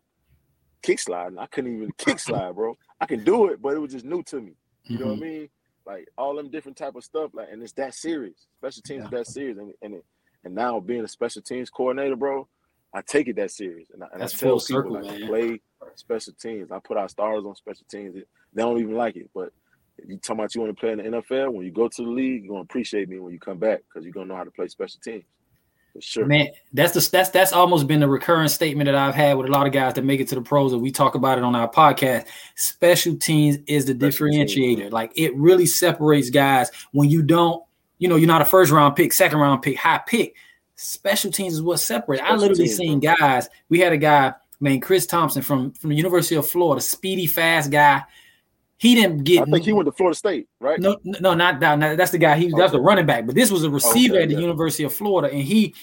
[0.83, 1.39] kick sliding.
[1.39, 2.77] I couldn't even kick slide, bro.
[3.01, 4.55] I can do it, but it was just new to me.
[4.83, 5.23] You know what I mm-hmm.
[5.23, 5.49] mean?
[5.87, 8.35] Like all them different type of stuff, like, and it's that serious.
[8.59, 10.05] Special teams is that serious, and and it,
[10.43, 12.49] and now being a special teams coordinator, bro,
[12.93, 15.29] I take it that serious, and I, and I tell people circle, like man.
[15.29, 15.61] play
[15.95, 16.73] special teams.
[16.73, 18.15] I put our stars on special teams.
[18.15, 19.53] They don't even like it, but
[19.99, 22.03] if you talking about you want to play in the NFL, when you go to
[22.03, 24.45] the league, you're gonna appreciate me when you come back because you're gonna know how
[24.45, 25.25] to play special teams.
[26.01, 26.27] Sure.
[26.27, 29.51] Man, that's the that's that's almost been the recurring statement that I've had with a
[29.53, 31.55] lot of guys that make it to the pros, and we talk about it on
[31.55, 32.27] our podcast.
[32.57, 34.79] Special teams is the Special differentiator.
[34.79, 34.91] man.
[34.91, 37.63] like it really separates guys when you don't,
[37.99, 40.35] you know, you're not a first round pick, second round pick, high pick.
[40.75, 42.23] Special teams is what separates.
[42.25, 43.49] I literally teams, seen guys.
[43.69, 47.71] We had a guy named Chris Thompson from from the University of Florida, speedy, fast
[47.71, 48.03] guy.
[48.79, 50.79] He didn't get I think he went to Florida State, right?
[50.81, 51.79] no, no, not that.
[51.79, 52.37] no, That's the guy.
[52.37, 53.25] He that's the running back.
[53.27, 54.41] But this was a receiver Okay, at the yeah.
[54.41, 55.75] University of Florida, and he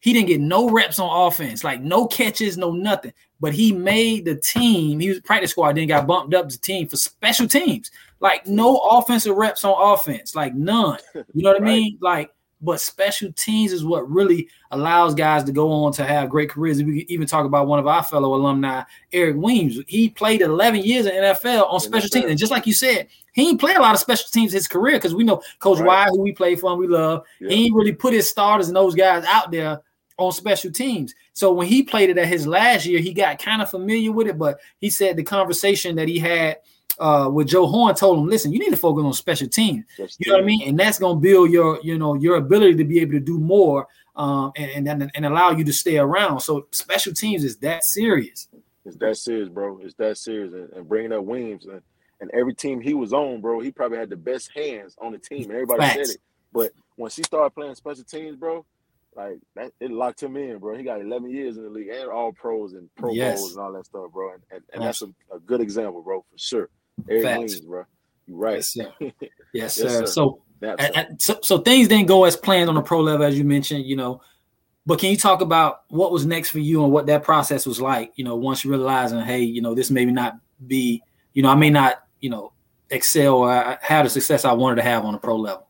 [0.00, 3.12] he didn't get no reps on offense, like no catches, no nothing.
[3.40, 5.00] But he made the team.
[5.00, 7.90] He was practice squad, then got bumped up to team for special teams.
[8.20, 10.98] Like no offensive reps on offense, like none.
[11.14, 11.98] You know what I mean?
[12.00, 16.50] Like, but special teams is what really allows guys to go on to have great
[16.50, 16.78] careers.
[16.80, 19.78] If we can even talk about one of our fellow alumni, Eric Weems.
[19.86, 23.50] He played 11 years in NFL on special teams, and just like you said, he
[23.50, 26.08] ain't played a lot of special teams his career because we know Coach Right.
[26.10, 27.50] Who we play for and we love, Yeah.
[27.50, 29.80] he ain't really put his starters and those guys out there
[30.18, 31.14] on special teams.
[31.32, 34.26] So when he played it at his last year, he got kind of familiar with
[34.26, 34.36] it.
[34.36, 36.56] But he said the conversation that he had
[37.00, 39.84] uh, with Joe Horn told him, "Listen, you need to focus on special teams.
[39.96, 40.68] You know what I mean?
[40.68, 43.86] And that's gonna build your, you know, your ability to be able to do more,
[44.16, 46.40] um, and and and allow you to stay around.
[46.40, 48.48] So special teams is that serious.
[48.84, 49.78] It's that serious, bro.
[49.82, 50.52] It's that serious.
[50.54, 51.82] And, and bringing up Weems and,
[52.20, 55.18] and every team he was on, bro, he probably had the best hands on the
[55.18, 55.42] team.
[55.44, 55.94] And Everybody Facts.
[55.94, 56.20] said it.
[56.52, 58.64] But once he started playing special teams, bro,
[59.14, 60.74] like that, it locked him in, bro.
[60.76, 63.38] He got 11 years in the league and all pros and pro Yes.
[63.40, 64.32] bowls and all that stuff, bro.
[64.32, 66.70] And, and, and that's a, a good example, bro, for sure.
[67.08, 67.60] Eric Facts.
[67.60, 67.84] Bro.
[68.26, 68.54] You right.
[68.56, 68.92] Yes, sir.
[69.00, 69.12] Yes,
[69.52, 69.88] Yes, sir.
[69.88, 70.06] sir.
[70.06, 73.24] So That's And- and so, so things didn't go as planned on the pro level,
[73.24, 74.20] as you mentioned, you know.
[74.86, 77.80] But can you talk about what was next for you and what that process was
[77.80, 78.12] like?
[78.16, 80.34] You know, once you realizing, hey, you know, this may not
[80.66, 81.02] be,
[81.34, 82.52] you know, I may not, you know,
[82.90, 85.66] excel or I- have the success I wanted to have on the pro level.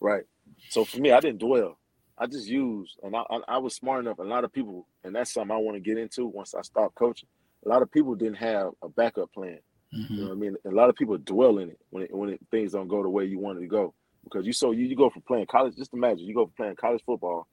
[0.00, 0.22] Right.
[0.70, 1.76] So for me, I didn't dwell.
[2.18, 4.18] I just used, and I, I, I was smart enough.
[4.18, 6.94] A lot of people, and that's something I want to get into once I stop
[6.94, 7.28] coaching.
[7.66, 9.58] A lot of people didn't have a backup plan.
[9.92, 10.56] You know what I mean?
[10.64, 13.10] A lot of people dwell in it when it, when it, things don't go the
[13.10, 15.76] way you wanted to go because you so you, you go from playing college.
[15.76, 17.46] Just imagine you go from playing college football,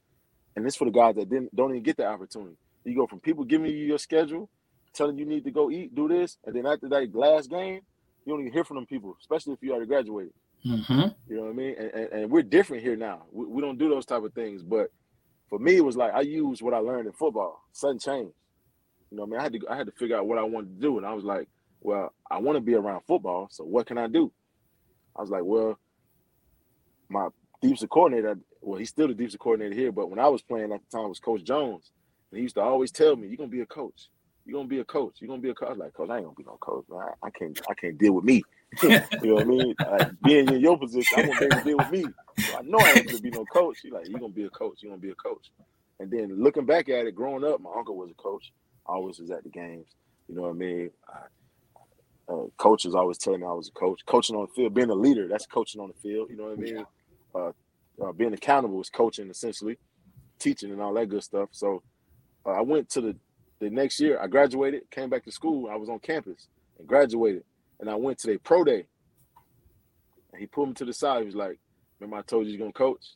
[0.55, 2.55] and this for the guys that didn't don't even get the opportunity.
[2.85, 4.49] You go from people giving you your schedule,
[4.93, 7.81] telling you need to go eat, do this, and then after that last game,
[8.25, 10.33] you don't even hear from them people, especially if you already graduated.
[10.65, 11.01] Mm-hmm.
[11.27, 11.75] You know what I mean?
[11.77, 13.23] And, and, and we're different here now.
[13.31, 14.61] We, we don't do those type of things.
[14.61, 14.91] But
[15.49, 17.61] for me, it was like I used what I learned in football.
[17.71, 18.31] Sudden change.
[19.11, 19.39] You know what I mean?
[19.39, 21.13] I had to I had to figure out what I wanted to do, and I
[21.13, 21.47] was like,
[21.81, 23.47] well, I want to be around football.
[23.51, 24.31] So what can I do?
[25.15, 25.77] I was like, well,
[27.09, 27.29] my
[27.61, 28.39] defensive coordinator.
[28.61, 31.09] Well, he's still the defensive coordinator here, but when I was playing at the time
[31.09, 31.91] was Coach Jones,
[32.31, 34.09] and he used to always tell me, "You're gonna be a coach.
[34.45, 35.15] You're gonna be a coach.
[35.19, 36.85] You're gonna be a coach." I was like, "Coach, I ain't gonna be no coach.
[36.89, 36.99] Man.
[36.99, 37.59] I, I can't.
[37.69, 38.43] I can't deal with me."
[38.83, 38.89] you
[39.23, 39.75] know what I mean?
[39.79, 42.05] Like, being in your position, I want them to deal with me.
[42.37, 43.79] So I know I ain't gonna be no coach.
[43.81, 44.79] He's like, "You're gonna be a coach.
[44.81, 45.51] You're gonna be a coach."
[45.99, 48.51] And then looking back at it, growing up, my uncle was a coach.
[48.87, 49.87] I always was at the games.
[50.27, 50.89] You know what I mean?
[51.07, 51.21] I,
[52.29, 54.01] uh, coaches always telling me I was a coach.
[54.05, 56.29] Coaching on the field, being a leader, that's coaching on the field.
[56.29, 56.85] You know what I mean?
[57.35, 57.51] Uh,
[58.03, 59.77] uh, being accountable is coaching essentially,
[60.39, 61.49] teaching and all that good stuff.
[61.51, 61.83] So
[62.45, 63.17] uh, I went to the
[63.59, 64.19] the next year.
[64.21, 65.69] I graduated, came back to school.
[65.71, 67.43] I was on campus and graduated,
[67.79, 68.85] and I went to their pro day.
[70.31, 71.21] And he pulled me to the side.
[71.21, 71.59] He was like,
[71.99, 73.15] "Remember I told you you're gonna coach?"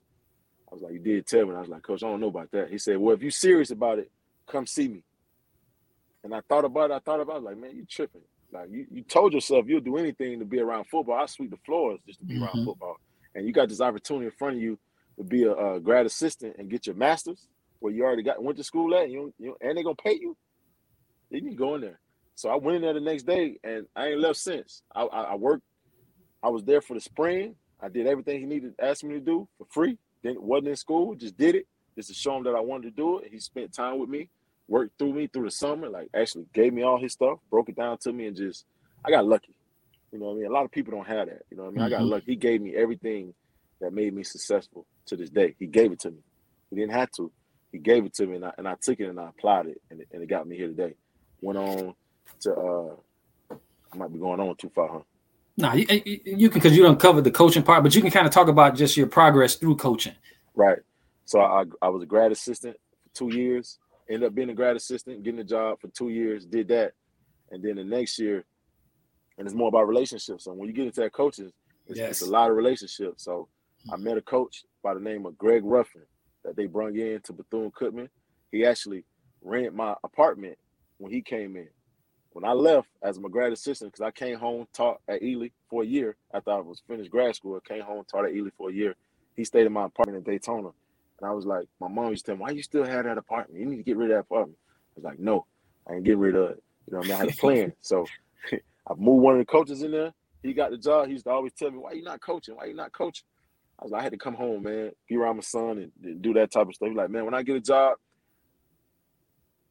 [0.71, 2.27] I was like, "You did tell me." And I was like, "Coach, I don't know
[2.27, 4.11] about that." He said, "Well, if you're serious about it,
[4.47, 5.03] come see me."
[6.23, 6.93] And I thought about it.
[6.95, 7.43] I thought about it.
[7.43, 8.21] Like, man, you tripping.
[8.53, 11.19] Like, you, you told yourself you'll do anything to be around football.
[11.21, 12.65] I sweep the floors just to be around Mhm.
[12.65, 12.97] football.
[13.35, 14.79] And you got this opportunity in front of you
[15.19, 17.49] to be a, a grad assistant and get your master's.
[17.81, 20.37] where you already got went to school at, you, you and they're gonna pay you,
[21.31, 21.99] then you can go in there.
[22.35, 24.83] So I went in there the next day, and I ain't left since.
[24.95, 25.63] I, I, I worked.
[26.43, 27.55] I was there for the spring.
[27.81, 29.97] I did everything he needed, asked me to do for free.
[30.23, 31.65] Then wasn't in school, just did it
[31.97, 33.31] just to show him that I wanted to do it.
[33.31, 34.29] He spent time with me,
[34.67, 37.75] worked through me through the summer, like actually gave me all his stuff, broke it
[37.75, 38.65] down to me, and just
[39.05, 39.55] I got lucky.
[40.11, 40.45] You know what I mean?
[40.47, 41.43] A lot of people don't have that.
[41.51, 41.83] You know what I mean?
[41.83, 42.09] I got Mhm.
[42.11, 42.25] lucky.
[42.27, 43.33] He gave me everything
[43.81, 45.55] that made me successful to this day.
[45.59, 46.23] He gave it to me.
[46.69, 47.31] He didn't have to.
[47.71, 49.81] He gave it to me, and I, and I took it and I applied it,
[49.91, 50.95] and it, and it got me here today.
[51.41, 51.95] Went on
[52.41, 52.95] to uh,
[53.93, 54.99] I might be going on too far, huh?
[55.57, 58.11] No, you, you you can because you don't cover the coaching part, but you can
[58.11, 60.15] kind of talk about just your progress through coaching.
[60.55, 60.79] Right.
[61.25, 63.79] So I I was a grad assistant for two years.
[64.09, 66.45] Ended up being a grad assistant, getting a job for two years.
[66.45, 66.93] Did that,
[67.51, 68.43] and then the next year,
[69.37, 70.43] and it's more about relationships.
[70.43, 71.51] So when you get into that coaching,
[71.87, 72.09] it's, Yes.
[72.11, 73.23] it's a lot of relationships.
[73.23, 73.47] So
[73.89, 74.03] I mm-hmm.
[74.03, 76.03] met a coach by the name of Greg Ruffin
[76.43, 78.09] that they brung in to Bethune Cookman.
[78.51, 79.05] He actually
[79.41, 80.57] rented my apartment
[80.97, 81.69] when he came in.
[82.31, 85.83] When I left as my grad assistant, because I came home, taught at Ely for
[85.83, 87.59] a year after I was finished grad school.
[87.63, 88.95] I came home, taught at Ely for a year.
[89.35, 90.69] He stayed in my apartment in Daytona.
[91.19, 93.17] And I was like, my mom used to tell me, why you still have that
[93.17, 93.59] apartment?
[93.59, 94.57] You need to get rid of that apartment.
[94.69, 95.45] I was like, no,
[95.87, 96.63] I ain't getting rid of it.
[96.87, 97.11] You know I mean?
[97.11, 97.73] I had a plan.
[97.81, 98.05] so
[98.51, 100.13] I moved one of the coaches in there.
[100.41, 101.07] He got the job.
[101.07, 102.55] He used to always tell me, why you not coaching?
[102.55, 103.25] Why you not coaching?
[103.79, 106.21] I was like, I had to come home, man, be around my son and, and
[106.21, 106.89] do that type of stuff.
[106.89, 107.97] He's like, man, when I get a job,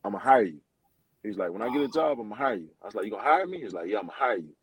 [0.05, 0.61] I'm gonna hire you.
[1.23, 2.69] He's like, when I get a job, I'm gonna hire you.
[2.83, 3.61] I was like, you gonna hire me?
[3.61, 4.55] He's like, yeah, I'm gonna hire you.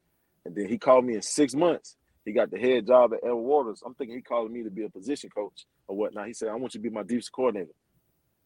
[0.45, 1.95] And then he called me in six months.
[2.29, 3.81] He got the head job at Edward Waters.
[3.83, 6.27] I'm thinking he calling me to be a position coach or whatnot.
[6.27, 7.71] He said, I want you to be my defensive coordinator.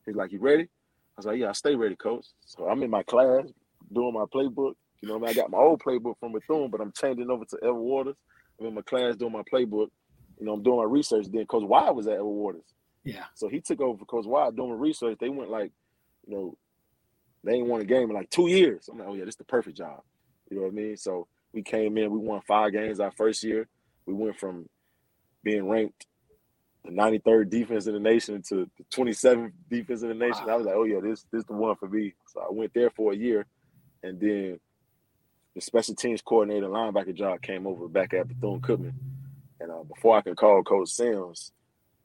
[0.05, 0.63] He's like, you ready?
[0.63, 0.67] I
[1.17, 2.27] was like, yeah, I stay ready, coach.
[2.45, 3.43] So I'm in my class
[3.91, 4.75] doing my playbook.
[5.01, 5.29] You know, what I, mean?
[5.31, 8.15] I got my old playbook from Bethune, but I'm changing over to Edward Waters.
[8.57, 9.89] I'm in my class doing my playbook.
[10.39, 11.25] You know, I'm doing my research.
[11.29, 12.73] Then Coach Wyatt was at Edward Waters.
[13.03, 13.25] Yeah.
[13.35, 15.17] So he took over for Coach Wyatt doing research.
[15.19, 15.73] They went like,
[16.25, 16.57] you know,
[17.43, 18.87] they ain't won a game in like two years.
[18.89, 20.03] I'm like, oh yeah, this is the perfect job.
[20.49, 20.95] You know what I mean?
[20.95, 23.67] So we came in, we won five games our first year.
[24.05, 24.67] We went from
[25.43, 26.05] being ranked
[26.85, 30.49] the 93rd defense in the nation to the 27th defense in the nation.
[30.49, 32.13] I was like, oh yeah, this this the one for me.
[32.27, 33.45] So I went there for a year,
[34.03, 34.59] and then
[35.55, 38.93] the special teams coordinator linebacker job came over back at Bethune Cookman.
[39.59, 41.51] And uh, before I could call Coach Sims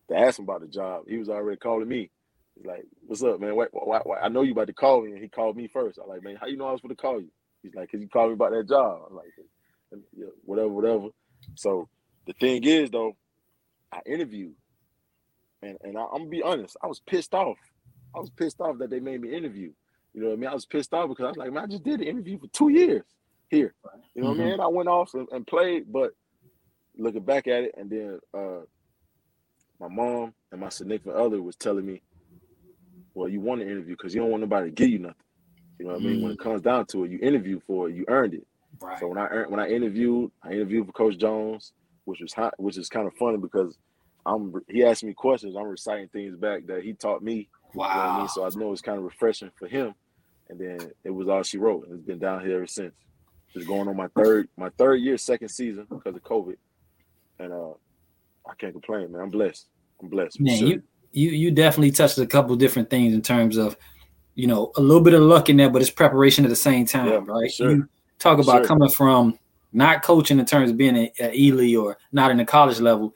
[0.09, 2.11] to ask him about the job, he was already calling me.
[2.55, 3.57] He's like, "What's up, man?
[3.57, 4.18] Why, why, why?
[4.18, 5.99] I know you about to call me." And he called me first.
[6.01, 7.30] I'm like, "Man, how you know I was going to call you?"
[7.62, 9.26] He's like, "Cause you called me about that job." I'm like,
[10.44, 11.09] "Whatever, whatever."
[11.55, 11.88] So
[12.26, 13.16] the thing is, though,
[13.92, 14.55] I interviewed,
[15.62, 17.59] and and I, I'm gonna be honest, I was pissed off.
[18.14, 19.72] I was pissed off that they made me interview.
[20.14, 20.51] You know what I mean?
[20.51, 22.49] I was pissed off because I was like, "Man, I just did an interview for
[22.49, 23.05] two years
[23.49, 23.74] here."
[24.14, 24.61] You know what I mean?
[24.61, 26.12] I went off and, and played, but
[26.96, 28.61] looking back at it, and then uh,
[29.78, 32.03] my mom and my significant other was telling me,
[33.14, 35.16] "Well, you want to interview because you don't want nobody to give you nothing."
[35.78, 36.22] You know what I mean?
[36.22, 38.46] When it comes down to it, you interview for it, you earned it.
[38.81, 38.99] Right.
[38.99, 41.72] So when I when I interviewed, I interviewed for Coach Jones,
[42.05, 43.76] which was hot, which is kind of funny because
[44.24, 47.49] I'm he asked me questions, I'm reciting things back that he taught me.
[47.74, 48.18] You know I Wow.
[48.18, 48.29] mean?
[48.29, 49.95] So I know it's kind of refreshing for him.
[50.51, 52.95] And then it was all she wrote, and it's been down here ever since.
[53.55, 56.57] Just going on my third my third year, second season because of COVID,
[57.39, 57.70] and uh,
[58.49, 59.22] I can't complain, man.
[59.22, 59.66] I'm blessed.
[60.03, 60.41] I'm blessed.
[60.41, 60.68] Man, sure.
[60.68, 63.76] you you you definitely touched a couple different things in terms of,
[64.35, 66.87] you know, a little bit of luck in there, but it's preparation at the same
[66.87, 67.51] time, Yeah, right?
[67.53, 67.70] sure.
[67.70, 67.89] You
[68.19, 68.64] talk about Sure.
[68.64, 69.39] coming from
[69.73, 73.14] not coaching in terms of being at, Ely or not in the college level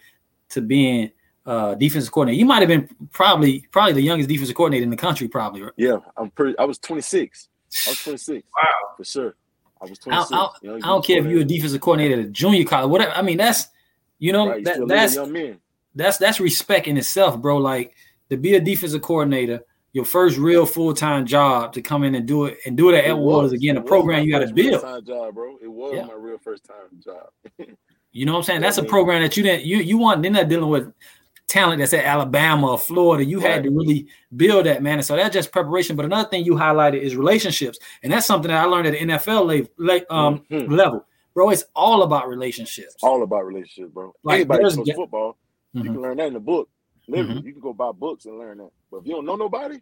[0.50, 1.10] to being
[1.46, 2.38] uh defensive coordinator.
[2.38, 5.62] You might have been probably probably the youngest defensive coordinator in the country, probably.
[5.62, 5.72] Right?
[5.76, 6.56] yeah, I'm pretty.
[6.58, 7.48] I was 26.
[7.86, 8.46] I was 26.
[8.54, 8.68] Wow.
[8.96, 9.34] for sure.
[9.80, 10.32] I was 26.
[10.32, 13.12] I, know, I don't care if you're a defensive coordinator at a junior college, whatever.
[13.12, 13.66] I mean, that's
[14.18, 15.18] you know right, that that's
[15.94, 17.58] that's that's respect in itself, bro.
[17.58, 17.94] Like
[18.30, 22.26] to be a defensive coordinator, your first real full time job to come in and
[22.26, 23.52] do it and do it at It was.
[23.52, 24.82] again, a program you got to build.
[25.06, 25.56] job, bro.
[25.62, 26.06] It was Yeah.
[26.06, 27.28] my real first time job.
[28.14, 28.60] You know what I'm saying?
[28.60, 30.20] That's a program that you didn't you you want.
[30.20, 30.92] They're not dealing with
[31.48, 33.24] talent that's at Alabama or Florida.
[33.24, 34.98] You had to really build that man.
[34.98, 35.96] And so that's just preparation.
[35.96, 38.98] But another thing you highlighted is relationships, and that's something that I learned at the
[38.98, 39.46] NFL
[39.78, 40.06] level.
[40.10, 40.70] Um, Mhm.
[40.70, 41.48] level, bro.
[41.48, 42.96] It's all about relationships.
[43.02, 44.12] All about relationships, bro.
[44.24, 45.38] Like, Anybody coach football.
[45.72, 45.86] You Mhm.
[45.86, 46.68] can learn that in the book.
[47.08, 47.46] Literally, Mm-hmm.
[47.46, 48.70] you can go buy books and learn that.
[48.90, 49.80] But if you don't know nobody,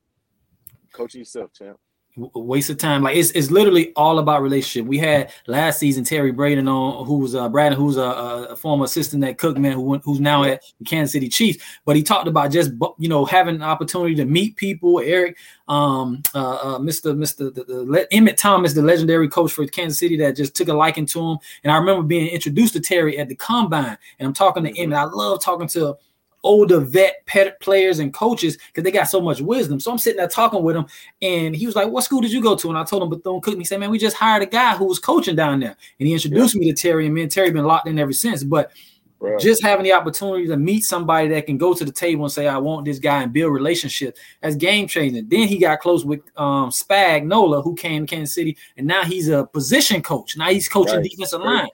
[0.92, 1.78] coach yourself, champ.
[2.16, 3.02] w- waste of time.
[3.02, 4.88] Like it's it's literally all about relationship.
[4.88, 8.02] We had last season Terry Bradden on, who was uh Bradden, who's a,
[8.50, 11.62] a former assistant at Cookman, who went, who's now at the Kansas City Chiefs.
[11.84, 14.98] But he talked about just you know having an opportunity to meet people.
[15.00, 15.36] Eric,
[15.68, 17.14] um, uh, uh Mr.
[17.14, 17.54] Mr.
[17.54, 20.74] The, the, Le- Emmett Thomas, the legendary coach for Kansas City, that just took a
[20.74, 21.38] liking to him.
[21.62, 24.78] And I remember being introduced to Terry at the combine, and I'm talking to Mhm.
[24.78, 24.98] Emmett.
[24.98, 25.96] I love talking to
[26.42, 29.80] older vet pet players and coaches because they got so much wisdom.
[29.80, 30.86] So I'm sitting there talking with him,
[31.22, 33.40] and he was like, "What school did you go to?" And I told him Bethune
[33.40, 33.58] Cookman.
[33.58, 36.12] He said, "Man, we just hired a guy who was coaching down there," and he
[36.12, 36.60] introduced yeah.
[36.60, 37.06] me to Terry.
[37.06, 38.42] And me and Terry been locked in ever since.
[38.42, 38.72] But
[39.20, 39.38] Right.
[39.38, 42.48] Just having the opportunity to meet somebody that can go to the table and say,
[42.48, 45.28] I want this guy and build relationships as game changing.
[45.28, 49.28] Then he got close with um, Spagnuolo, who came to Kansas City, and now he's
[49.28, 50.38] a position coach.
[50.38, 51.04] Now he's coaching right.
[51.04, 51.68] defensive line.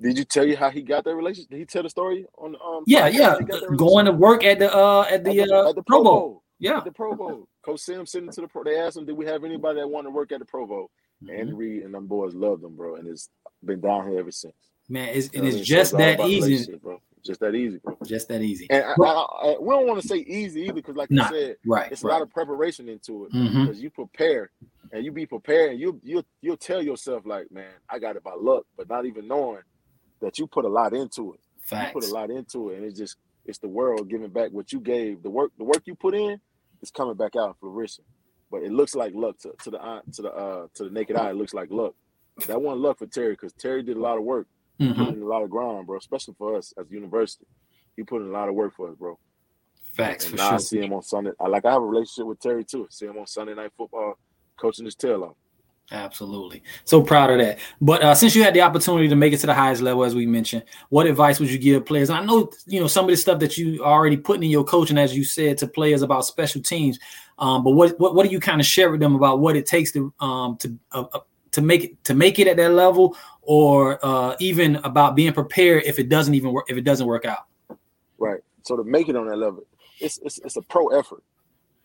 [0.00, 1.50] Did you tell you how he got that relationship?
[1.50, 3.38] Did he tell the story on um Yeah, yeah.
[3.76, 6.12] Going to work at the uh at the, at the, uh, at the Pro, Bowl.
[6.12, 6.42] Bowl.
[6.58, 6.78] Yeah.
[6.78, 7.48] At the Pro Bowl.
[7.64, 8.64] Coach Sim sent him to the pro.
[8.64, 10.90] They asked him, Did we have anybody that wanted to work at the Pro Bowl?
[11.22, 11.40] Mm-hmm.
[11.40, 13.30] Andy Reid and them boys loved him, bro, and it's
[13.64, 14.54] been down here ever since.
[14.88, 16.76] Man, it's, and it's just that easy.
[16.76, 17.00] Bro.
[17.24, 17.96] Just that easy, bro.
[18.04, 18.66] Just that easy.
[18.68, 21.40] And I, I, I, we don't want to say easy either, because like nah, you
[21.40, 22.10] said, right, it's right.
[22.10, 23.32] a lot of preparation into it.
[23.32, 23.82] Because mm-hmm.
[23.82, 24.50] you prepare
[24.92, 28.22] and you be prepared, and you you you'll tell yourself like, man, I got it
[28.22, 29.62] by luck, but not even knowing
[30.24, 31.40] that you put a lot into it.
[31.60, 31.94] Facts.
[31.94, 34.72] You put a lot into it, and it's just it's the world giving back what
[34.72, 35.22] you gave.
[35.22, 36.40] The work the work you put in
[36.82, 38.04] is coming back out flourishing.
[38.50, 41.16] But it looks like luck to, to the eye, to the uh to the naked
[41.16, 41.30] eye.
[41.30, 41.94] It looks like luck.
[42.46, 44.48] That wasn't luck for Terry because Terry did a lot of work,
[44.80, 45.04] mm-hmm.
[45.04, 45.98] put in a lot of ground, bro.
[45.98, 47.46] Especially for us as a university,
[47.96, 49.18] he put in a lot of work for us, bro.
[49.94, 50.26] Facts.
[50.26, 50.54] And now sure.
[50.54, 51.30] I see him on Sunday.
[51.38, 52.88] I like I have a relationship with Terry too.
[52.90, 54.18] see him on Sunday night football,
[54.56, 55.36] coaching his tail off.
[55.92, 56.62] Absolutely.
[56.84, 57.58] So proud of that.
[57.80, 60.14] But uh, since you had the opportunity to make it to the highest level, as
[60.14, 62.08] we mentioned, what advice would you give players?
[62.08, 64.64] I know, you know, some of the stuff that you are already putting in your
[64.64, 66.98] coaching, as you said, to players about special teams.
[67.38, 69.66] Um, but what, what, what do you kind of share with them about what it
[69.66, 71.20] takes to um, to uh, uh,
[71.52, 75.82] to make it to make it at that level, or uh, even about being prepared
[75.84, 77.46] if it doesn't even work if it doesn't work out?
[78.18, 78.40] Right.
[78.62, 79.64] So to make it on that level,
[80.00, 81.22] it's it's, it's a pro effort.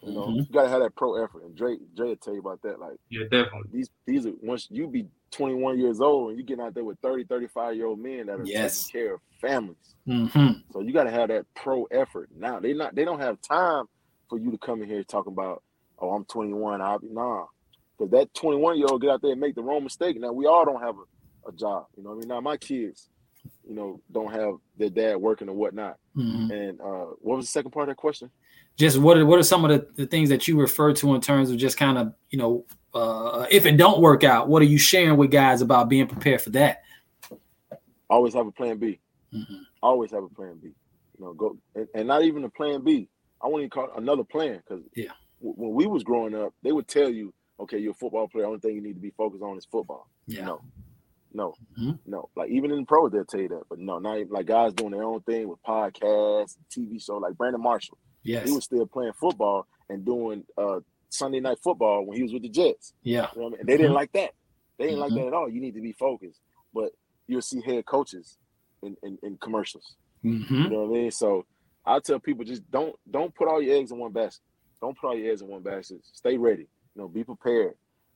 [0.02, 0.40] You know, mm-hmm.
[0.40, 2.80] you gotta have that pro effort, and Dre, Dre will tell you about that.
[2.80, 3.70] Like, yeah, definitely.
[3.72, 6.98] These, these are once you be 21 years old and you get out there with
[7.00, 8.86] 30, 35 year old men that are yes.
[8.86, 9.96] taking care of families.
[10.08, 10.52] Mm-hmm.
[10.72, 12.30] So you gotta have that pro effort.
[12.36, 13.86] Now they not, they don't have time
[14.30, 15.64] for you to come in here talking about,
[16.00, 16.82] oh, I'm 21.
[16.82, 17.46] I'll be nah,
[17.98, 20.20] because that 21 year old get out there and make the wrong mistake.
[20.20, 21.88] Now we all don't have a, a job.
[21.98, 23.10] You know, I mean, now my kids,
[23.68, 25.98] you know, don't have their dad working or whatnot.
[26.16, 26.52] Mm-hmm.
[26.52, 28.32] And uh, what was the second part of that question?
[28.80, 31.22] Just what are, what are some of the, the things that you refer to in
[31.22, 32.66] terms of just kind of you know
[32.96, 36.42] uh, if it don't work out what are you sharing with guys about being prepared
[36.42, 36.82] for that
[38.10, 39.00] always have a plan b
[39.32, 39.58] mm-hmm.
[39.84, 43.08] always have a plan b you know go and, and, not even a plan b
[43.44, 46.72] i want to call another plan because yeah w- when we was growing up they
[46.72, 49.44] would tell you okay you're a football player only thing you need to be focused
[49.44, 50.62] on is football yeah no
[51.32, 51.92] no, mm-hmm.
[52.08, 52.28] no.
[52.36, 53.62] Like even in the pros, they'll tell you that.
[53.70, 57.38] But no, not even, like guys doing their own thing with podcasts, TV show, like
[57.38, 58.00] Brandon Marshall.
[58.24, 58.48] Yes.
[58.48, 62.44] He was still playing football and doing uh, Sunday night football when he was with
[62.44, 62.94] the Jets.
[63.04, 63.28] Yeah.
[63.36, 63.60] You know I mean?
[63.64, 63.96] They didn't mm-hmm.
[63.96, 64.32] like that.
[64.78, 65.16] They didn't mm-hmm.
[65.16, 65.50] like that at all.
[65.50, 66.40] You need to be focused.
[66.74, 66.92] But
[67.28, 68.38] you'll see head coaches
[68.84, 69.96] in, in, in commercials.
[70.24, 70.54] Mm-hmm.
[70.54, 71.12] You know what I mean?
[71.12, 71.46] So
[71.86, 74.44] I tell people just don't don't put all your eggs in one basket.
[74.82, 76.00] Don't put all your eggs in one basket.
[76.14, 76.68] Stay ready.
[76.96, 77.74] You know, be prepared.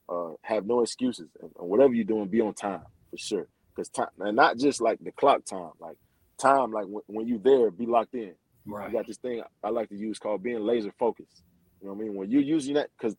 [0.07, 1.29] Uh, have no excuses.
[1.41, 3.47] And, and whatever you're doing, be on time for sure.
[3.73, 5.97] Because time, and not just like the clock time, like
[6.37, 8.35] time, like when, when you're there, be locked in.
[8.65, 8.89] Right.
[8.89, 11.43] You got this thing I like to use called being laser focused.
[11.81, 12.15] You know what I mean?
[12.15, 13.15] When you're using that, because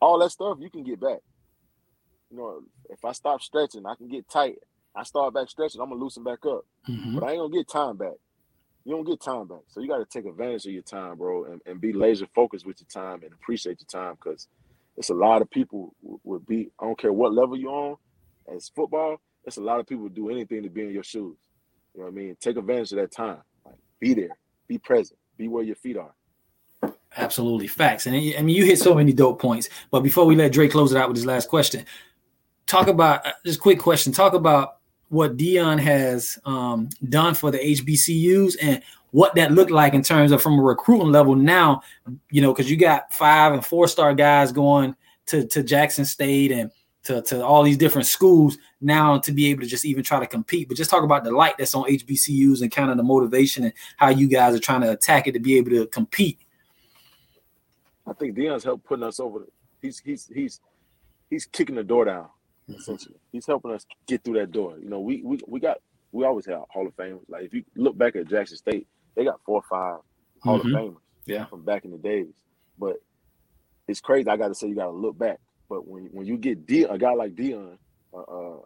[0.00, 1.20] all that stuff you can get back.
[2.30, 4.56] You know, if I stop stretching, I can get tight.
[4.96, 6.66] I start back stretching, I'm gonna loosen back up.
[6.88, 7.14] Mm-hmm.
[7.14, 8.14] But I ain't gonna get time back.
[8.84, 9.62] You don't get time back.
[9.68, 12.66] So you got to take advantage of your time, bro, and, and be laser focused
[12.66, 14.46] with your time and appreciate your time because
[14.96, 17.96] it's a lot of people would be, I don't care what level you're on
[18.54, 21.38] as football, it's a lot of people would do anything to be in your shoes.
[21.94, 22.36] You know what I mean?
[22.40, 23.38] Take advantage of that time.
[23.64, 24.36] Like be there
[24.66, 26.14] be present, be where your feet are.
[27.16, 28.06] Absolutely, facts.
[28.06, 29.68] And I mean, you hit so many dope points.
[29.90, 31.84] But before we let Drake close it out with his last question,
[32.66, 34.12] talk about uh, just quick question.
[34.12, 39.94] Talk about what Deion has um, done for the HBCUs and what that looked like
[39.94, 41.82] in terms of from a recruiting level now.
[42.30, 44.96] You know, because you got five and four star guys going
[45.26, 46.70] to to Jackson State and
[47.04, 50.26] to, to all these different schools now to be able to just even try to
[50.26, 50.68] compete.
[50.68, 53.72] But just talk about the light that's on HBCUs and kind of the motivation and
[53.96, 56.38] how you guys are trying to attack it to be able to compete.
[58.06, 59.46] I think Deion's helped putting us over.
[59.80, 60.60] He's he's he's
[61.30, 62.28] he's kicking the door down.
[62.68, 62.80] Mm-hmm.
[62.80, 64.78] Essentially, he's helping us get through that door.
[64.78, 65.78] You know, we we we got
[66.12, 67.20] we always have Hall of Fame.
[67.28, 70.00] Like if you look back at Jackson State, they got four or five
[70.42, 70.74] Hall mm-hmm.
[70.74, 70.96] of Famers.
[71.26, 72.34] Yeah, from back in the days.
[72.78, 72.96] But
[73.88, 74.28] it's crazy.
[74.28, 76.84] I got to say, you got to look back but when when you get De-
[76.84, 77.78] a guy like Deion,
[78.12, 78.58] uh, a,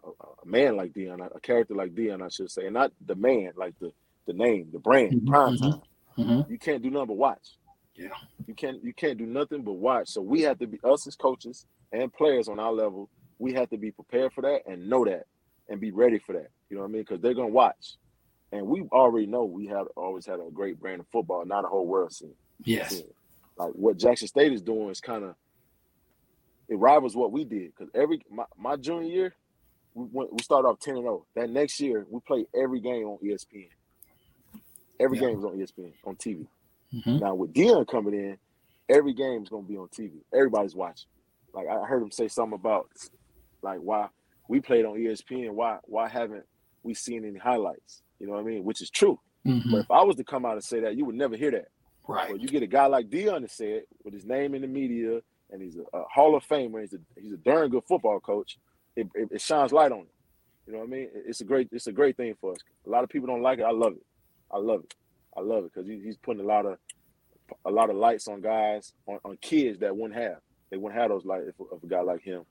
[0.43, 3.51] a man like Deion, a, character like Deion, I should say, and not the man,
[3.55, 3.91] like the
[4.27, 5.27] the name, the brand, mm-hmm.
[5.27, 5.71] prime mm-hmm.
[5.71, 5.81] time.
[6.17, 6.51] Mm-hmm.
[6.51, 7.57] You can't do nothing but watch.
[7.95, 8.09] Yeah,
[8.47, 10.09] you can't you can't do nothing but watch.
[10.09, 13.09] So we have to be us as coaches and players on our level.
[13.39, 15.25] We have to be prepared for that and know that
[15.69, 16.49] and be ready for that.
[16.69, 17.01] You know what I mean?
[17.01, 17.95] Because they're gonna watch.
[18.51, 21.67] and we already know we have always had a great brand of football, not a
[21.67, 22.33] whole world scene.
[22.63, 22.91] Yes.
[22.91, 23.03] scene.
[23.57, 25.35] Like what Jackson State is doing is kind of
[26.69, 29.35] it rivals what we did because every my, my junior year
[29.95, 31.25] we went, we started off ten and zero.
[31.35, 33.69] That next year we played every game on ESPN.
[34.99, 35.27] Every Yeah.
[35.27, 36.47] game was on ESPN on TV.
[36.93, 37.21] Mhm.
[37.21, 38.37] Now with Deion coming in,
[38.87, 40.23] every game is gonna be on TV.
[40.33, 41.09] Everybody's watching.
[41.53, 42.89] Like I heard him say something about
[43.61, 44.09] like why
[44.47, 45.51] we played on ESPN.
[45.51, 46.45] Why why haven't
[46.83, 48.03] we seen any highlights?
[48.19, 48.63] You know what I mean?
[48.63, 49.19] Which is true.
[49.45, 49.71] Mhm.
[49.71, 51.69] But if I was to come out and say that, you would never hear that.
[52.07, 52.29] Right.
[52.29, 54.67] Well, you get a guy like Deion to say it with his name in the
[54.67, 55.21] media,
[55.51, 56.81] and he's a, a Hall of Famer.
[56.81, 58.57] He's a he's a darn good football coach.
[58.95, 60.11] It, it, it shines light on it.
[60.67, 61.03] You know what I mean?
[61.13, 62.57] It- It's a great it's a great thing for us.
[62.85, 63.63] A lot of people don't like it.
[63.65, 64.05] I love it.
[64.51, 64.93] I love it.
[65.37, 66.77] I love it because he, he's putting a lot of
[67.65, 70.37] a lot of lights on guys on, on kids that wouldn't have.
[70.69, 72.43] They wouldn't have those lights if, if a guy like him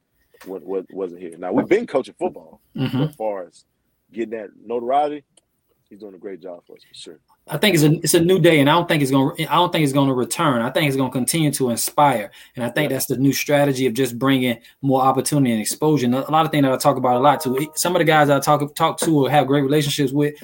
[0.46, 1.36] wa- wa- wasn't here.
[1.38, 3.09] Now we've been coaching football, Mhm.
[3.11, 3.64] as far as
[4.12, 5.24] getting that notoriety,
[5.89, 7.18] he's doing a great job for us for sure.
[7.47, 9.36] I think it's a it's a new day, and I don't think it's going.
[9.36, 10.62] to I don't think it's to return.
[10.62, 12.97] I think it's going to continue to inspire, and I think Yeah.
[12.97, 16.07] that's the new strategy of just bringing more opportunity and exposure.
[16.07, 17.70] And a lot of things that I talk about a lot too.
[17.74, 20.34] Some of the guys I talk talk to or have great relationships with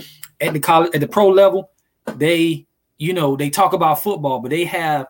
[0.41, 1.71] at the college at the pro level,
[2.17, 2.67] they
[2.99, 5.07] you know they talk about football, but they have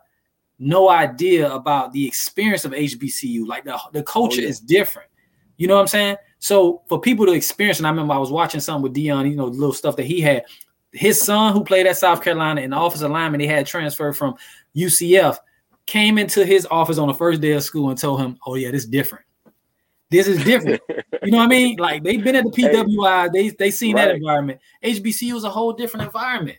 [0.59, 3.47] no idea about the experience of HBCU.
[3.47, 4.49] Like the the culture oh, yeah.
[4.49, 5.11] is different.
[5.57, 6.16] You know what I'm saying?
[6.45, 9.34] So for people to experience, and I remember I was watching something with Deion, you
[9.34, 10.45] know, the little stuff that he had.
[10.92, 14.34] His son, who played at South Carolina in the offensive lineman, he had transferred from
[14.76, 15.38] UCF,
[15.86, 18.70] came into his office on the first day of school and told him, "Oh yeah,
[18.70, 19.24] this is different.
[20.11, 20.82] This is different."
[21.22, 21.78] you know what I mean?
[21.78, 24.61] Like they've been at the PWI, they they seen that environment.
[24.84, 26.59] HBCU is a whole different environment.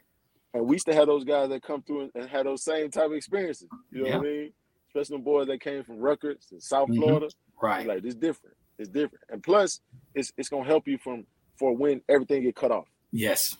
[0.55, 3.05] And we used to have those guys that come through and, had those same type
[3.05, 3.67] of experiences.
[3.91, 4.53] You know what I mean?
[4.87, 6.95] Especially them boys that came from Rutgers and South Mhm.
[6.95, 7.29] Florida.
[7.61, 7.85] Right.
[7.85, 8.55] Like it's different.
[8.77, 9.23] It's different.
[9.29, 9.81] And plus,
[10.13, 11.25] it's it's gonna help you from
[11.57, 12.87] for when everything get cut off.
[13.11, 13.57] Yes.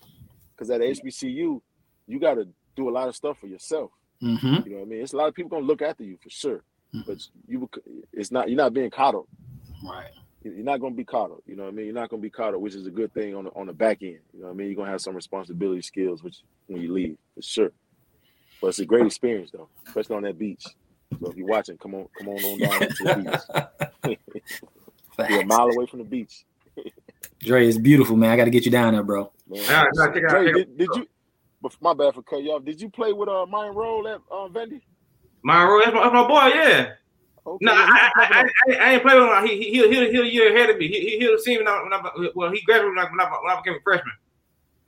[0.56, 1.62] Because at HBCU,
[2.08, 3.92] you got to do a lot of stuff for yourself.
[4.20, 5.02] hmm You know what I mean?
[5.02, 6.64] It's a lot of people gonna look after you for sure,
[6.94, 7.06] Mhm.
[7.06, 7.70] but you
[8.14, 9.28] it's not you're not being coddled.
[9.84, 10.12] Right.
[10.44, 11.42] You're not gonna be coddled.
[11.48, 11.86] You know what I mean?
[11.86, 14.04] You're not gonna be coddled, which is a good thing on the on the back
[14.04, 14.20] end.
[14.34, 14.68] You know what I mean?
[14.68, 17.72] You're gonna have some responsibility skills, which when you leave for sure.
[18.62, 20.66] But it's a great experience though, especially on that beach.
[21.20, 23.56] So if you're watching, come on, come on on down to the
[24.04, 24.20] beach.
[25.30, 26.46] You're a mile away from the beach.
[27.40, 28.32] Dre, it's beautiful, man.
[28.32, 29.32] I got to get you down there, bro.
[29.48, 29.62] Man.
[29.62, 31.08] Yeah, no, check out, Dre, check did, did you?
[31.62, 32.64] But my bad for cut you off.
[32.66, 34.82] Did you play with uh Mine Roll at uh, Vendy?
[35.44, 36.92] My that's my, that's my boy, yeah.
[37.48, 39.46] Okay, No, I, I, I, I, I ain't play with him.
[39.46, 40.88] He he he he, he a year ahead of me.
[40.88, 43.20] He he he'll see me when I, when I well he graduated when I, when
[43.22, 44.14] I, when I became a freshman.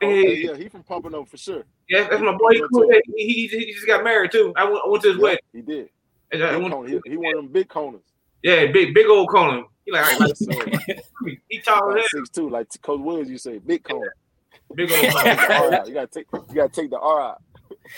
[0.01, 1.63] Okay, He- yeah, he from Pompano for sure.
[1.89, 2.53] yeah, that's my boy.
[2.53, 2.89] He, cool.
[3.15, 4.53] he, he, he just got married too.
[4.55, 5.39] I went, I went to his Yeah, wedding.
[5.53, 5.89] he did.
[6.31, 8.01] And I went- He, he one of them big coners.
[8.43, 9.65] yeah, big big old Conan.
[9.87, 10.51] He like, like So,
[11.47, 14.01] he tall about six two, like Coach Williams, you say big cone.
[14.01, 14.09] hell.
[14.75, 15.39] Big old Take the Conan.
[15.49, 15.87] R out.
[15.87, 17.41] You gotta take you gotta take the R out.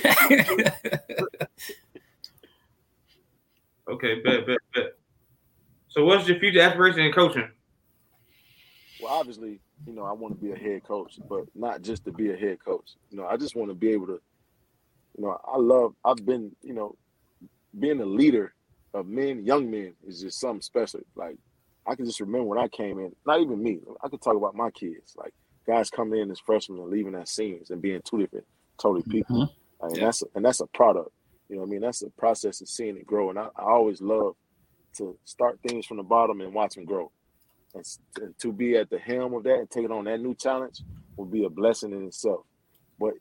[3.89, 4.93] okay, bet bet bet.
[5.87, 7.49] So what's your future aspiration in coaching?
[9.01, 12.11] Well, obviously, you know, I want to be a head coach, but not just to
[12.11, 12.91] be a head coach.
[13.09, 14.21] You know, I just want to be able to,
[15.17, 16.95] you know, I love, I've been, you know,
[17.79, 18.53] being a leader
[18.93, 20.99] of men, young men is just something special.
[21.15, 21.37] Like,
[21.89, 24.55] I can just remember when I came in, not even me, I could talk about
[24.55, 25.33] my kids, like
[25.67, 28.45] guys coming in as freshmen and leaving as seniors and being two different,
[28.81, 29.37] totally people.
[29.37, 29.49] Mhm.
[29.81, 30.03] Like, and Yeah.
[30.03, 31.11] that's, and that's a product,
[31.49, 31.81] you know what I mean?
[31.81, 33.31] That's a process of seeing it grow.
[33.31, 34.35] And I, I always love
[34.97, 37.11] to start things from the bottom and watch them grow
[37.75, 37.85] and
[38.21, 40.83] and to be at the helm of that and taking on that new challenge
[41.17, 42.41] will be a blessing in itself.
[42.99, 43.15] But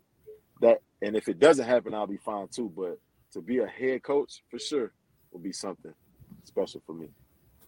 [0.60, 2.72] that, and if it doesn't happen, I'll be fine too.
[2.76, 2.98] But
[3.34, 4.92] to be a head coach for sure
[5.32, 5.92] will be something
[6.44, 7.08] special for me.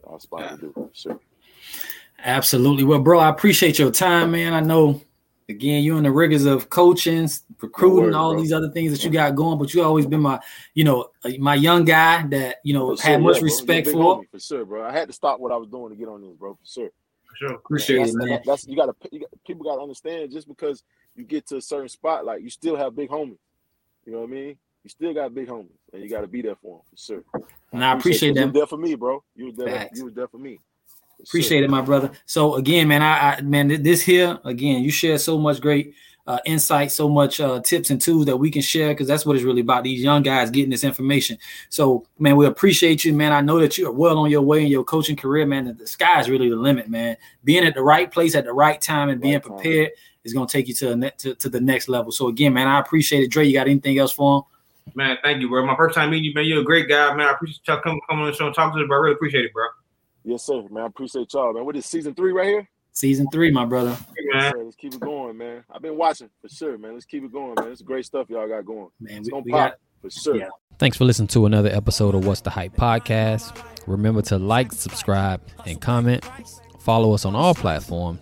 [0.08, 1.20] I aspire to do for sure.
[2.24, 2.84] Absolutely.
[2.84, 4.52] Well, bro, I appreciate your time, man.
[4.52, 5.00] I know,
[5.48, 7.28] again, you're in the rigors of coaching,
[7.60, 8.42] recruiting, worries, all bro.
[8.42, 10.38] these other things that you got going, but you always been my,
[10.74, 13.44] you know, my young guy that, you know, For sure, had much yeah, bro.
[13.44, 13.92] Respect for.
[13.94, 14.84] homie, for sure, bro.
[14.84, 16.90] I had to stop what I was doing to get on this, bro, for sure.
[17.24, 17.54] For sure.
[17.54, 18.28] Appreciate that's, it, man.
[18.28, 20.82] that- that's you gotta you got, people gotta understand just because
[21.14, 23.38] you get to a certain spot, like you still have big homies.
[24.04, 24.56] You know what I mean?
[24.82, 27.22] You still got big homies, and you got to be there for them for sure.
[27.72, 28.34] And I appreciate you.
[28.34, 28.46] You that.
[28.46, 29.22] were there for me, bro.
[29.36, 29.80] You were there.
[29.80, 29.98] Facts.
[29.98, 30.58] You were there for me.
[31.18, 31.64] For Appreciate sure.
[31.66, 32.10] it, my brother.
[32.24, 35.94] So again, man, I, I man, this here again, you share so much great
[36.26, 39.36] uh, insight, so much uh, tips and tools that we can share because that's what
[39.36, 39.84] it's really about.
[39.84, 41.36] These young guys getting this information.
[41.68, 43.32] So, man, we appreciate you, man.
[43.32, 45.66] I know that you are well on your way in your coaching career, man.
[45.66, 47.16] The, the sky is really the limit, man.
[47.44, 49.52] Being at the right place at the right time and being Right time.
[49.56, 49.90] prepared
[50.24, 52.12] is going to take you to, the ne- to to the next level.
[52.12, 53.30] So again, man, I appreciate it.
[53.30, 54.42] Dre, you got anything else for him?
[54.94, 55.64] Man, thank you, bro.
[55.66, 56.44] My first time meeting you, man.
[56.44, 57.26] You're a great guy, man.
[57.28, 58.98] I appreciate y'all coming coming on the show and talking to us, bro.
[58.98, 59.66] I really appreciate it, bro.
[60.24, 60.84] Yes, sir, man.
[60.84, 61.64] I appreciate y'all, man.
[61.64, 62.68] What is season three right here?
[62.92, 63.96] Season three, my brother.
[64.32, 64.52] man.
[64.64, 65.64] Let's keep it going, man.
[65.72, 66.94] I've been watching for sure, man.
[66.94, 67.70] Let's keep it going, man.
[67.70, 68.88] It's great stuff y'all got going.
[69.00, 70.36] Man, It's we, gonna we pop got for sure.
[70.36, 70.48] Yeah.
[70.78, 73.56] Thanks for listening to another episode of What's the Hype podcast.
[73.86, 76.28] Remember to like, subscribe, and comment.
[76.80, 78.20] Follow us on all platforms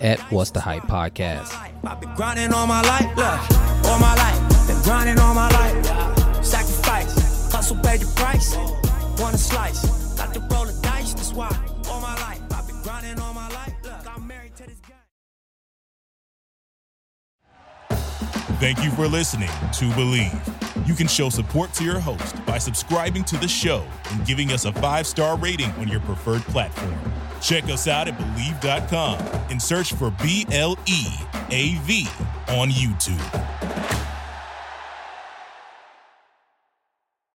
[0.00, 1.52] at What's the Hype podcast.
[1.84, 4.66] I've been grinding all my life, look, all my life.
[4.66, 5.67] Been grinding all my life.
[7.74, 8.56] Paid the price.
[9.20, 9.82] Want slice,
[10.16, 11.12] to roll the dice.
[11.12, 11.50] That's why
[11.90, 13.74] all my life I've been grinding all my life.
[13.82, 14.94] Look, I'm married to this guy.
[18.58, 20.88] Thank you for listening to Bleav.
[20.88, 24.64] You can show support to your host by subscribing to the show and giving us
[24.64, 26.98] a five star rating on your preferred platform.
[27.42, 29.18] Check us out at Bleav.com
[29.50, 31.04] and search for B L E
[31.50, 32.08] A V
[32.48, 34.07] on YouTube.